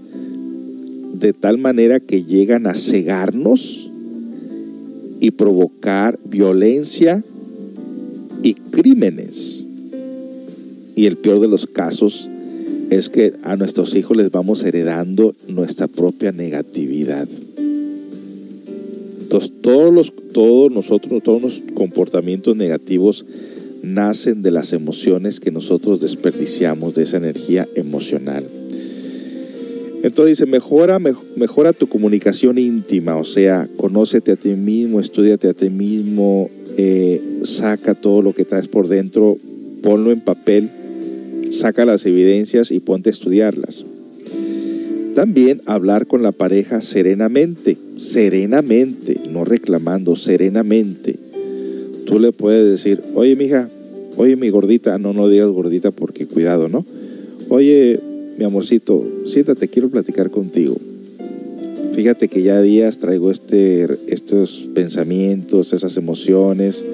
[1.15, 3.89] De tal manera que llegan a cegarnos
[5.19, 7.23] y provocar violencia
[8.43, 9.65] y crímenes.
[10.95, 12.29] Y el peor de los casos
[12.89, 17.27] es que a nuestros hijos les vamos heredando nuestra propia negatividad.
[19.21, 23.25] Entonces, todos, los, todos nosotros, todos los comportamientos negativos
[23.83, 28.45] nacen de las emociones que nosotros desperdiciamos, de esa energía emocional.
[30.01, 30.97] Entonces dice, mejora,
[31.35, 37.21] mejora tu comunicación íntima, o sea, conócete a ti mismo, estudiate a ti mismo, eh,
[37.43, 39.37] saca todo lo que traes por dentro,
[39.83, 40.71] ponlo en papel
[41.49, 43.85] saca las evidencias y ponte a estudiarlas.
[45.15, 51.15] También hablar con la pareja serenamente, serenamente, no reclamando, serenamente.
[52.05, 53.69] Tú le puedes decir, oye, mija,
[54.17, 56.85] oye, mi gordita, no, no digas gordita porque cuidado, ¿no?
[57.49, 57.99] Oye,
[58.37, 60.77] mi amorcito, siéntate, quiero platicar contigo.
[61.93, 66.85] Fíjate que ya días traigo este, estos pensamientos, esas emociones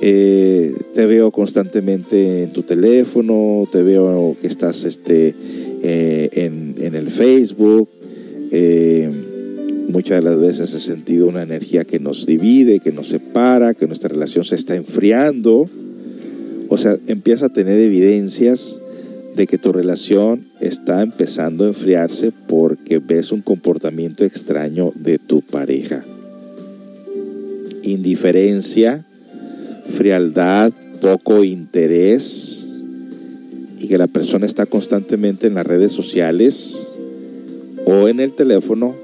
[0.00, 5.34] eh, te veo constantemente en tu teléfono, te veo que estás este,
[5.82, 7.88] eh, en, el Facebook.
[8.52, 9.10] Eh,
[9.88, 13.86] muchas de las veces he sentido una energía que nos divide, que nos separa, que
[13.86, 15.68] nuestra relación se está enfriando.
[16.68, 18.80] O sea, empieza a tener evidencias
[19.34, 25.42] de que tu relación está empezando a enfriarse porque ves un comportamiento extraño de tu
[25.42, 26.04] pareja.
[27.82, 29.06] Indiferencia,
[29.90, 32.66] frialdad, poco interés
[33.78, 36.86] y que la persona está constantemente en las redes sociales
[37.84, 38.94] o en el teléfono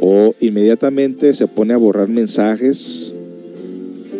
[0.00, 3.12] o inmediatamente se pone a borrar mensajes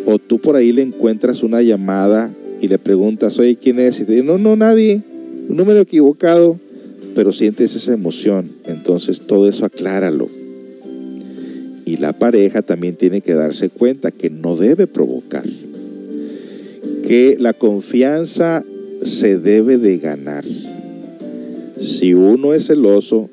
[0.05, 3.99] o tú por ahí le encuentras una llamada y le preguntas, oye, ¿quién es?
[3.99, 5.01] Y te dice, no, no, nadie,
[5.49, 6.57] un número equivocado,
[7.15, 8.49] pero sientes esa emoción.
[8.65, 10.42] Entonces todo eso acláralo.
[11.85, 15.43] Y la pareja también tiene que darse cuenta que no debe provocar,
[17.07, 18.63] que la confianza
[19.01, 20.45] se debe de ganar.
[21.81, 23.29] Si uno es celoso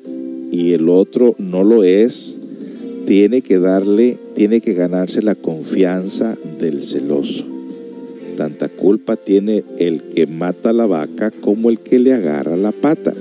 [0.51, 2.37] y el otro no lo es,
[3.05, 7.45] tiene que darle, tiene que ganarse la confianza del celoso.
[8.37, 13.13] Tanta culpa tiene el que mata la vaca como el que le agarra la pata.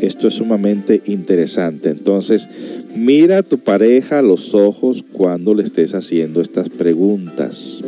[0.00, 1.88] Esto es sumamente interesante.
[1.90, 2.48] Entonces,
[2.96, 7.82] Mira a tu pareja a los ojos cuando le estés haciendo estas preguntas.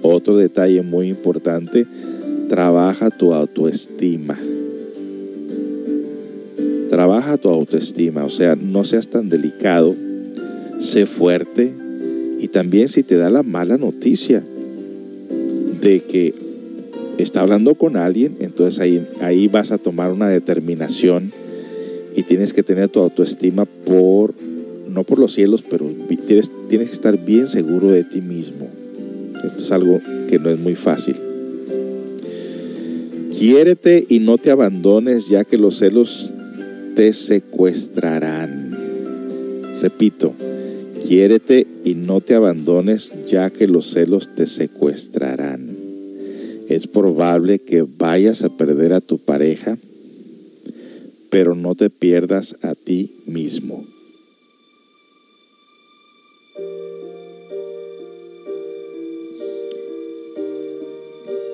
[0.00, 1.86] Otro detalle muy importante,
[2.48, 4.38] trabaja tu autoestima.
[6.88, 9.94] Trabaja tu autoestima, o sea, no seas tan delicado,
[10.80, 11.70] sé fuerte
[12.40, 14.42] y también si te da la mala noticia
[15.82, 16.34] de que
[17.22, 21.32] está hablando con alguien, entonces ahí, ahí vas a tomar una determinación
[22.14, 24.34] y tienes que tener tu autoestima por,
[24.88, 25.86] no por los cielos, pero
[26.26, 28.68] tienes, tienes que estar bien seguro de ti mismo.
[29.44, 31.16] Esto es algo que no es muy fácil.
[33.38, 36.34] Quiérete y no te abandones ya que los celos
[36.96, 38.76] te secuestrarán.
[39.80, 40.32] Repito,
[41.06, 45.77] quiérete y no te abandones ya que los celos te secuestrarán.
[46.68, 49.78] Es probable que vayas a perder a tu pareja,
[51.30, 53.84] pero no te pierdas a ti mismo.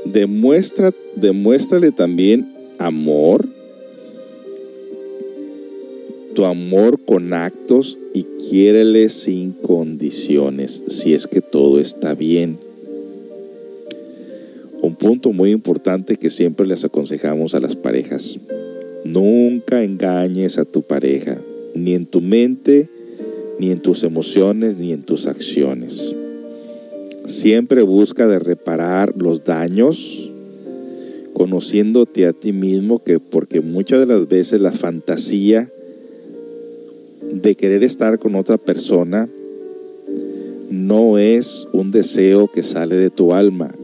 [0.04, 3.46] Demuestra, demuéstrale también amor
[6.34, 12.58] tu amor con actos y quiérele sin condiciones, si es que todo está bien.
[14.84, 18.38] Un punto muy importante que siempre les aconsejamos a las parejas.
[19.02, 21.38] Nunca engañes a tu pareja,
[21.74, 22.90] ni en tu mente,
[23.58, 26.14] ni en tus emociones, ni en tus acciones.
[27.24, 30.30] Siempre busca de reparar los daños,
[31.32, 35.70] conociéndote a ti mismo, que porque muchas de las veces la fantasía
[37.32, 39.30] de querer estar con otra persona
[40.70, 43.74] no es un deseo que sale de tu alma,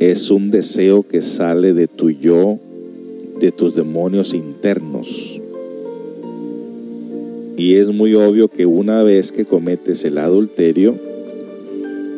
[0.00, 2.58] es un deseo que sale de tu yo,
[3.38, 5.38] de tus demonios internos.
[7.58, 10.96] Y es muy obvio que una vez que cometes el adulterio,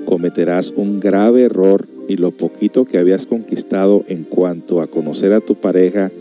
[0.05, 5.41] cometerás un grave error y lo poquito que habías conquistado en cuanto a conocer a
[5.41, 6.12] tu pareja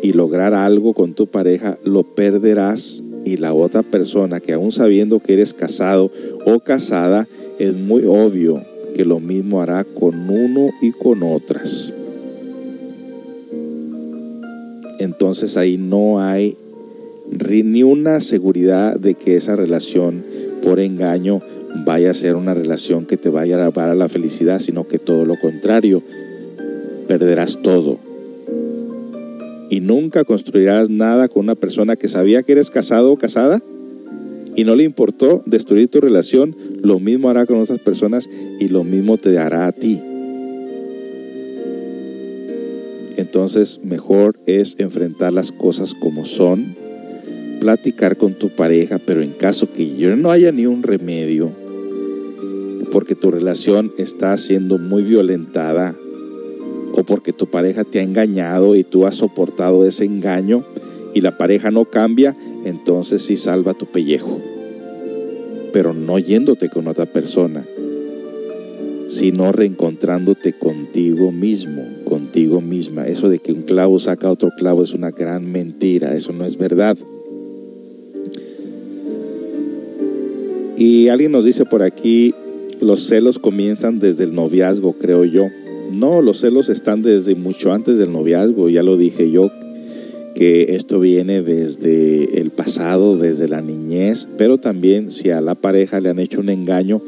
[0.00, 5.20] y lograr algo con tu pareja, lo perderás y la otra persona que aún sabiendo
[5.20, 6.10] que eres casado
[6.46, 7.28] o casada,
[7.58, 11.92] es muy obvio que lo mismo hará con uno y con otras.
[14.98, 16.56] Entonces ahí no hay
[17.30, 20.24] ni una seguridad de que esa relación
[20.62, 21.40] por engaño
[21.84, 24.98] vaya a ser una relación que te vaya a llevar a la felicidad, sino que
[24.98, 26.02] todo lo contrario,
[27.08, 27.98] perderás todo
[29.74, 33.60] y nunca construirás nada con una persona que sabía que eres casado o casada
[34.54, 36.54] y no le importó destruir tu relación,
[36.84, 38.28] lo mismo hará con otras personas
[38.60, 40.00] y lo mismo te hará a ti.
[43.16, 46.76] Entonces mejor es enfrentar las cosas como son,
[47.58, 51.50] platicar con tu pareja, pero en caso que yo no haya ni un remedio,
[52.92, 55.96] porque tu relación está siendo muy violentada,
[56.96, 60.64] o porque tu pareja te ha engañado y tú has soportado ese engaño
[61.12, 64.40] y la pareja no cambia, entonces sí salva tu pellejo.
[65.74, 67.66] Pero no yéndote con otra persona,
[69.08, 73.08] sino reencontrándote contigo mismo, contigo misma.
[73.08, 76.56] Eso de que un clavo saca otro clavo es una gran mentira, eso no es
[76.56, 76.96] verdad.
[80.76, 82.32] Y alguien nos dice por aquí,
[82.80, 85.48] los celos comienzan desde el noviazgo, creo yo.
[85.92, 89.50] No, los celos están desde mucho antes del noviazgo, ya lo dije yo,
[90.34, 96.00] que esto viene desde el pasado, desde la niñez, pero también si a la pareja
[96.00, 97.00] le han hecho un engaño,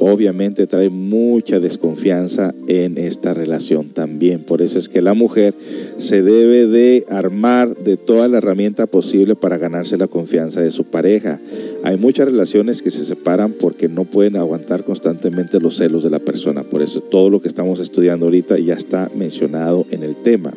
[0.00, 4.40] obviamente trae mucha desconfianza en esta relación también.
[4.40, 5.54] Por eso es que la mujer
[5.98, 10.84] se debe de armar de toda la herramienta posible para ganarse la confianza de su
[10.84, 11.38] pareja.
[11.82, 16.18] Hay muchas relaciones que se separan porque no pueden aguantar constantemente los celos de la
[16.18, 16.62] persona.
[16.62, 20.54] Por eso todo lo que estamos estudiando ahorita ya está mencionado en el tema.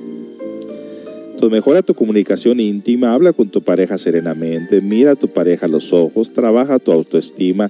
[1.43, 5.69] Entonces mejora tu comunicación íntima, habla con tu pareja serenamente, mira a tu pareja a
[5.69, 7.69] los ojos, trabaja tu autoestima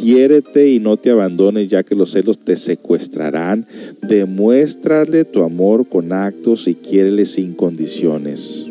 [0.00, 3.66] quiérete y no te abandones ya que los celos te secuestrarán.
[4.00, 8.64] Demuéstrale tu amor con actos y quiérele sin condiciones.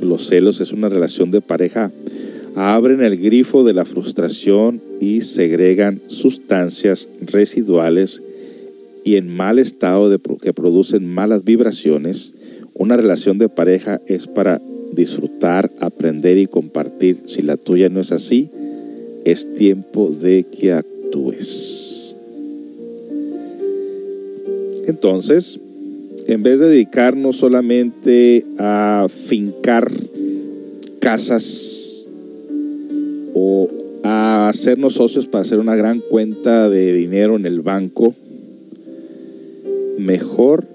[0.00, 1.92] Los celos es una relación de pareja.
[2.54, 8.22] Abren el grifo de la frustración y segregan sustancias residuales
[9.08, 12.34] y en mal estado de, que producen malas vibraciones.
[12.74, 14.60] Una relación de pareja es para
[14.92, 17.22] disfrutar, aprender y compartir.
[17.24, 18.50] Si la tuya no es así,
[19.24, 22.14] es tiempo de que actúes.
[24.86, 25.58] Entonces,
[26.26, 29.90] en vez de dedicarnos solamente a fincar
[31.00, 32.10] casas
[33.32, 33.70] o
[34.02, 38.14] a hacernos socios para hacer una gran cuenta de dinero en el banco,
[39.98, 40.66] mejor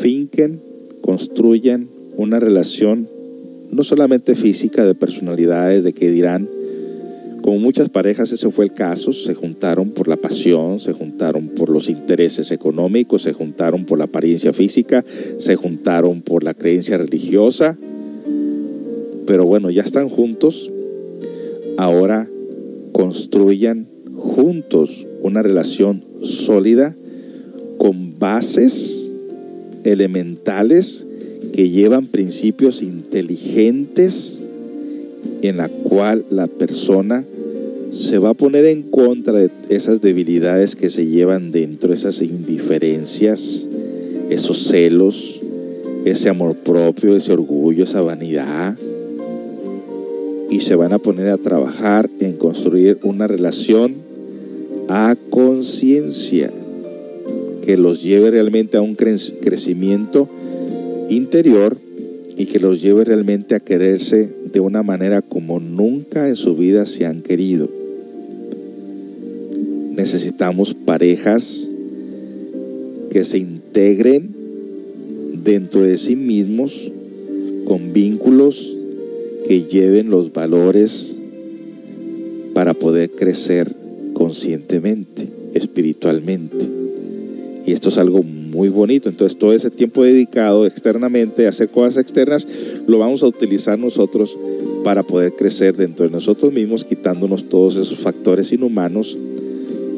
[0.00, 0.60] finquen,
[1.00, 3.08] construyan una relación
[3.70, 6.48] no solamente física de personalidades, de qué dirán,
[7.42, 11.70] como muchas parejas ese fue el caso, se juntaron por la pasión, se juntaron por
[11.70, 15.04] los intereses económicos, se juntaron por la apariencia física,
[15.38, 17.78] se juntaron por la creencia religiosa,
[19.26, 20.70] pero bueno, ya están juntos,
[21.78, 22.28] ahora
[22.92, 26.94] construyan juntos una relación sólida
[28.20, 29.10] bases
[29.82, 31.06] elementales
[31.54, 34.46] que llevan principios inteligentes
[35.42, 37.24] en la cual la persona
[37.92, 43.66] se va a poner en contra de esas debilidades que se llevan dentro, esas indiferencias,
[44.28, 45.40] esos celos,
[46.04, 48.78] ese amor propio, ese orgullo, esa vanidad.
[50.50, 53.94] Y se van a poner a trabajar en construir una relación
[54.88, 56.52] a conciencia
[57.70, 60.28] que los lleve realmente a un crecimiento
[61.08, 61.76] interior
[62.36, 66.84] y que los lleve realmente a quererse de una manera como nunca en su vida
[66.84, 67.68] se han querido.
[69.94, 71.68] Necesitamos parejas
[73.12, 74.30] que se integren
[75.44, 76.90] dentro de sí mismos
[77.66, 78.76] con vínculos
[79.46, 81.14] que lleven los valores
[82.52, 83.72] para poder crecer
[84.12, 86.79] conscientemente, espiritualmente.
[87.66, 89.08] Y esto es algo muy bonito.
[89.08, 92.46] Entonces todo ese tiempo dedicado externamente a hacer cosas externas
[92.86, 94.38] lo vamos a utilizar nosotros
[94.82, 99.18] para poder crecer dentro de nosotros mismos, quitándonos todos esos factores inhumanos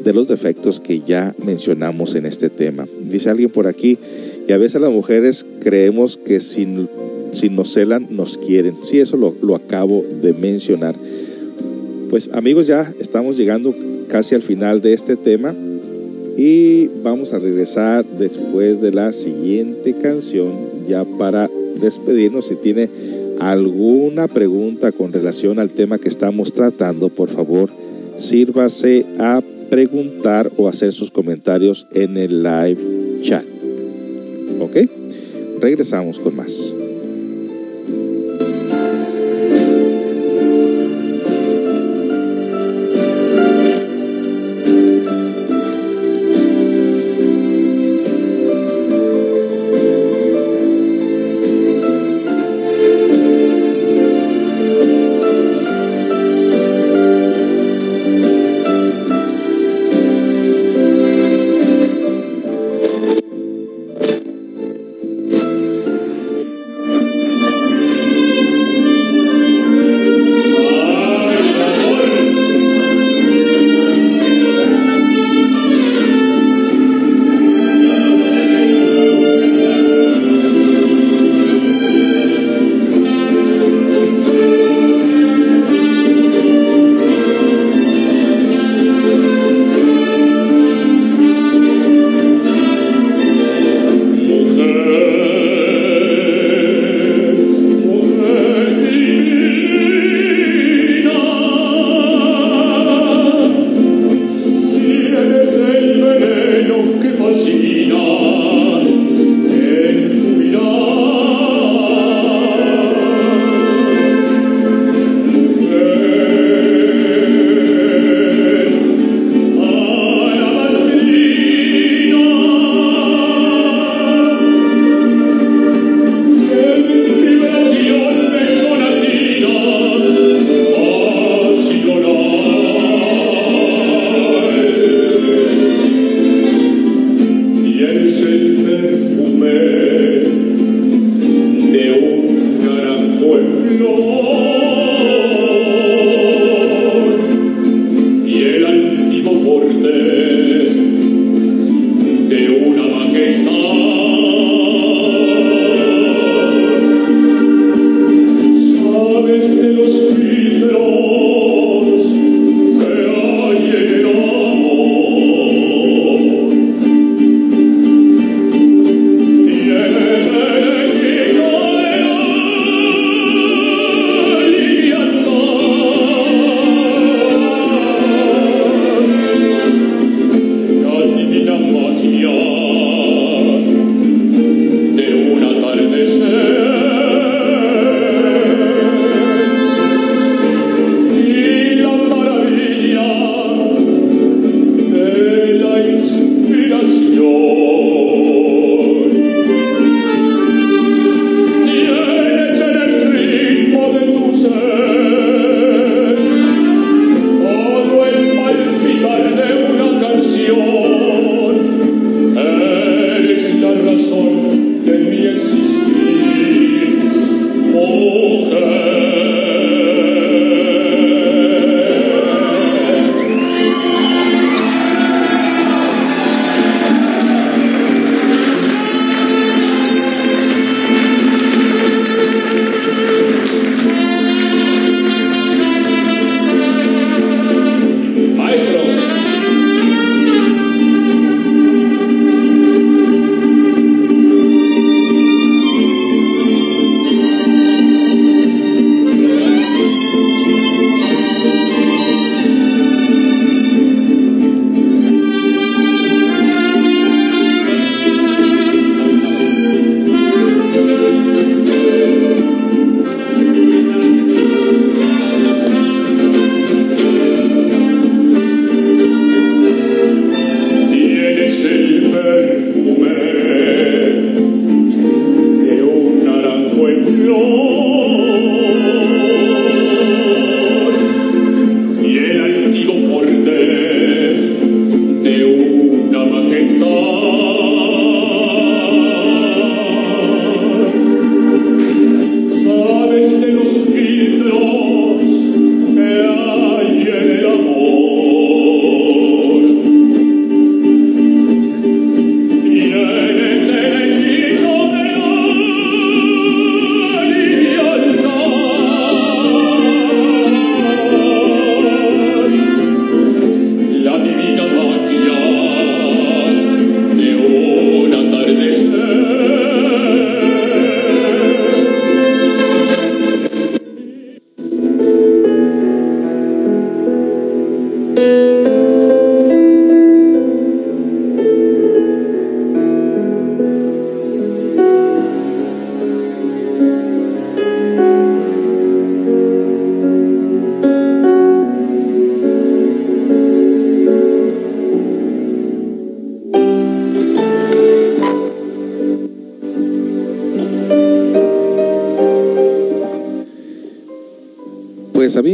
[0.03, 2.85] de los defectos que ya mencionamos en este tema.
[3.01, 3.97] Dice alguien por aquí,
[4.47, 6.87] y a veces las mujeres creemos que si,
[7.31, 8.75] si nos celan, nos quieren.
[8.83, 10.95] Sí, eso lo, lo acabo de mencionar.
[12.09, 13.73] Pues amigos, ya estamos llegando
[14.09, 15.55] casi al final de este tema
[16.37, 20.51] y vamos a regresar después de la siguiente canción
[20.87, 22.47] ya para despedirnos.
[22.47, 22.89] Si tiene
[23.39, 27.69] alguna pregunta con relación al tema que estamos tratando, por favor,
[28.17, 32.77] sírvase a preguntar o hacer sus comentarios en el live
[33.21, 33.45] chat.
[34.59, 34.77] ¿Ok?
[35.59, 36.73] Regresamos con más.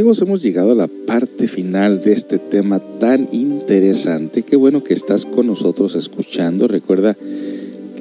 [0.10, 4.42] Amigos, hemos llegado a la parte final de este tema tan interesante.
[4.42, 6.68] Qué bueno que estás con nosotros escuchando.
[6.68, 7.16] Recuerda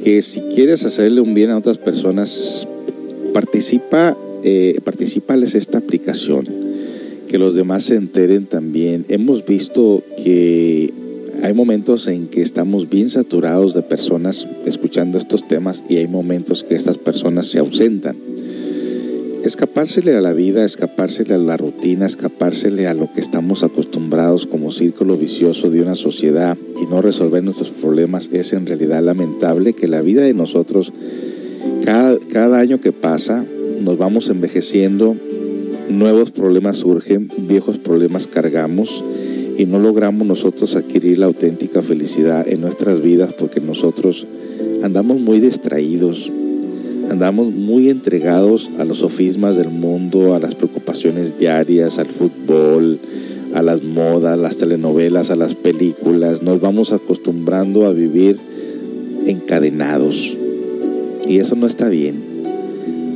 [0.02, 2.66] que si quieres hacerle un bien a otras personas,
[3.34, 6.48] participa, eh, participales esta aplicación.
[7.28, 9.04] Que los demás se enteren también.
[9.10, 10.90] Hemos visto que
[11.42, 16.64] hay momentos en que estamos bien saturados de personas escuchando estos temas y hay momentos
[16.64, 18.16] que estas personas se ausentan
[19.48, 24.70] escapársele a la vida, escapársele a la rutina, escapársele a lo que estamos acostumbrados como
[24.70, 29.88] círculo vicioso de una sociedad y no resolver nuestros problemas es en realidad lamentable que
[29.88, 30.92] la vida de nosotros,
[31.82, 33.42] cada, cada año que pasa,
[33.80, 35.16] nos vamos envejeciendo,
[35.88, 39.02] nuevos problemas surgen, viejos problemas cargamos
[39.56, 44.26] y no logramos nosotros adquirir la auténtica felicidad en nuestras vidas porque nosotros
[44.82, 46.30] andamos muy distraídos,
[47.10, 52.98] andamos muy entregados a los sofismas del mundo, a las preocupaciones diarias, al fútbol,
[53.54, 56.42] a las modas, las telenovelas, a las películas.
[56.42, 58.38] Nos vamos acostumbrando a vivir
[59.26, 60.36] encadenados.
[61.26, 62.22] Y eso no está bien.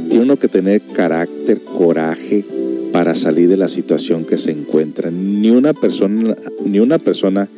[0.08, 2.44] Tiene uno que tener carácter, coraje
[2.92, 5.10] para salir de la situación que se encuentra.
[5.10, 7.48] Ni una persona, ni una persona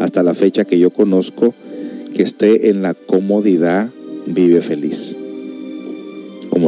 [0.00, 1.54] hasta la fecha que yo conozco
[2.14, 3.90] que esté en la comodidad
[4.26, 5.14] vive feliz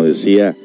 [0.04, 0.56] decía,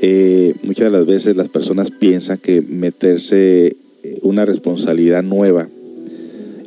[0.00, 3.76] eh, muchas de las veces las personas piensan que meterse
[4.22, 5.68] una responsabilidad nueva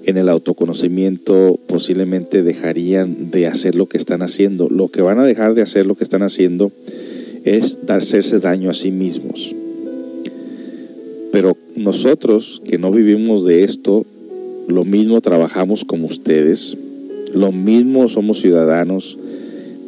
[0.06, 4.68] en el autoconocimiento posiblemente dejarían de hacer lo que están haciendo.
[4.70, 6.72] Lo que van a dejar de hacer lo que están haciendo
[7.43, 9.56] es hacerse daño a sí mismos.
[11.32, 14.06] Pero nosotros que no vivimos de esto,
[14.68, 16.78] lo mismo trabajamos como ustedes,
[17.34, 19.18] lo mismo somos ciudadanos,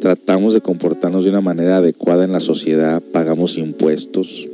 [0.00, 4.48] tratamos de comportarnos de una manera adecuada en la sociedad, pagamos impuestos,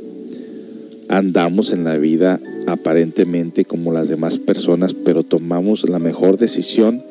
[1.09, 7.03] andamos en la vida aparentemente como las demás personas, pero tomamos la mejor decisión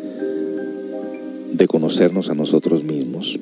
[1.52, 3.38] de conocernos a nosotros mismos.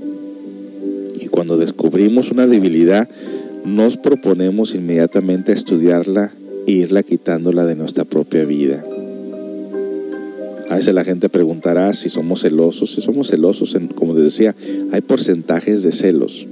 [1.21, 3.09] Y cuando descubrimos una debilidad,
[3.65, 6.33] nos proponemos inmediatamente estudiarla
[6.67, 8.85] e irla quitándola de nuestra propia vida.
[10.71, 12.95] A veces la gente preguntará si somos celosos.
[12.95, 14.55] Si somos celosos, como les decía,
[14.93, 16.47] hay porcentajes de celos.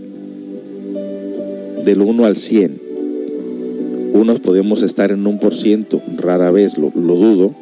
[1.84, 2.80] Del 1 al 100.
[4.14, 7.54] Unos podemos estar en un por ciento, rara vez, lo, lo dudo.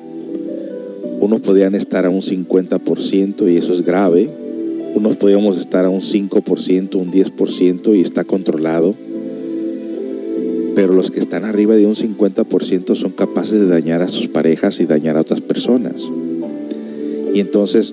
[1.20, 4.30] Unos podrían estar a un 50% y eso es grave.
[4.94, 8.94] Unos podríamos estar a un 5%, un 10% y está controlado.
[10.76, 14.78] Pero los que están arriba de un 50% son capaces de dañar a sus parejas
[14.78, 16.05] y dañar a otras personas.
[17.35, 17.93] Y entonces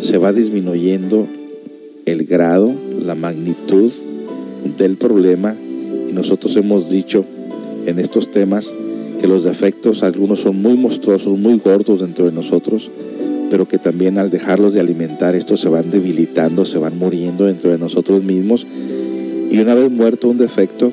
[0.00, 1.26] se va disminuyendo
[2.06, 2.72] el grado,
[3.04, 3.92] la magnitud
[4.78, 5.54] del problema.
[6.08, 7.26] Y nosotros hemos dicho
[7.84, 8.72] en estos temas
[9.20, 12.90] que los defectos, algunos son muy monstruosos, muy gordos dentro de nosotros,
[13.50, 17.70] pero que también al dejarlos de alimentar, estos se van debilitando, se van muriendo dentro
[17.70, 18.66] de nosotros mismos.
[19.50, 20.90] Y una vez muerto un defecto,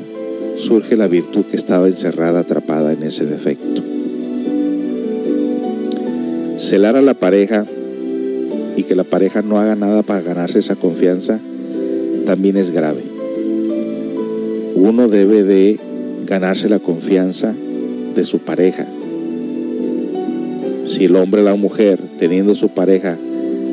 [0.58, 3.82] surge la virtud que estaba encerrada, atrapada en ese defecto
[6.60, 7.66] celar a la pareja
[8.80, 11.38] y que la pareja no haga nada para ganarse esa confianza
[12.26, 13.03] también es grave.
[14.76, 15.77] Uno debe de
[16.26, 17.53] ganarse la confianza
[18.15, 18.88] de su pareja.
[20.88, 23.18] Si el hombre o la mujer, teniendo su pareja,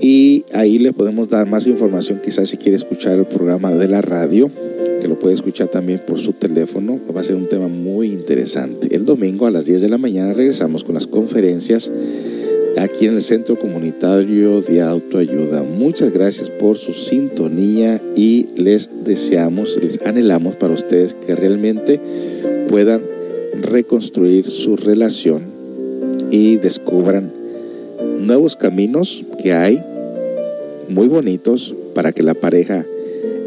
[0.01, 4.01] Y ahí le podemos dar más información, quizás si quiere escuchar el programa de la
[4.01, 4.49] radio,
[4.99, 6.99] que lo puede escuchar también por su teléfono.
[7.15, 8.95] Va a ser un tema muy interesante.
[8.95, 11.91] El domingo a las 10 de la mañana regresamos con las conferencias
[12.77, 15.63] aquí en el Centro Comunitario de Autoayuda.
[15.63, 21.99] Muchas gracias por su sintonía y les deseamos, les anhelamos para ustedes que realmente
[22.69, 23.01] puedan
[23.61, 25.43] reconstruir su relación
[26.29, 27.31] y descubran
[28.19, 29.81] nuevos caminos que hay
[30.89, 32.85] muy bonitos para que la pareja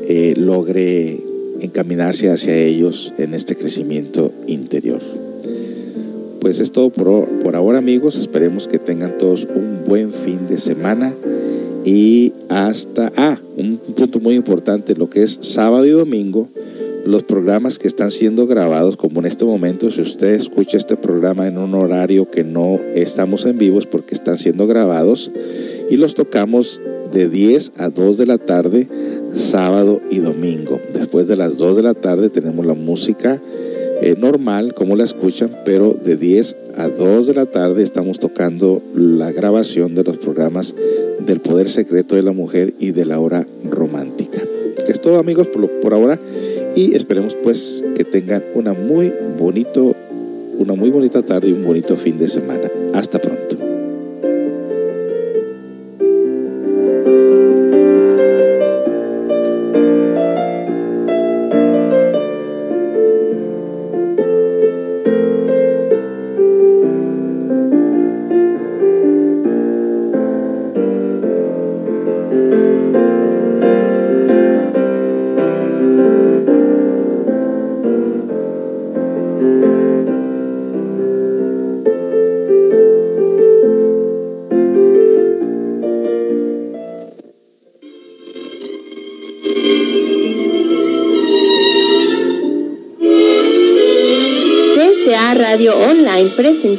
[0.07, 1.19] eh, logre
[1.61, 5.24] encaminarse hacia ellos en este crecimiento interior
[6.45, 8.19] pues es todo por, por ahora amigos.
[8.19, 11.15] Esperemos que tengan todos un buen fin de semana.
[11.87, 16.47] Y hasta, ah, un punto muy importante, lo que es sábado y domingo,
[17.07, 21.47] los programas que están siendo grabados, como en este momento, si usted escucha este programa
[21.47, 25.33] en un horario que no estamos en vivo, es porque están siendo grabados
[25.89, 26.79] y los tocamos
[27.11, 28.87] de 10 a 2 de la tarde,
[29.35, 30.79] sábado y domingo.
[30.93, 33.41] Después de las 2 de la tarde tenemos la música
[34.03, 38.83] eh, normal, como la escuchan, pero de 10 a 2 de la tarde estamos tocando
[38.95, 40.75] la grabación de los programas
[41.21, 44.41] del Poder Secreto de la Mujer y de la Hora Romántica.
[44.89, 46.19] Es todo amigos por, por ahora
[46.75, 49.95] y esperemos pues que tengan una muy bonito,
[50.59, 52.71] una muy bonita tarde y un bonito fin de semana.
[52.93, 53.54] Hasta pronto.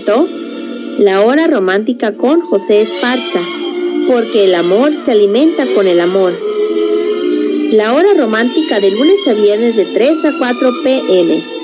[0.07, 3.41] La Hora Romántica con José Esparza,
[4.07, 6.39] porque el amor se alimenta con el amor.
[7.71, 11.54] La Hora Romántica de lunes a viernes de 3 a 4 pm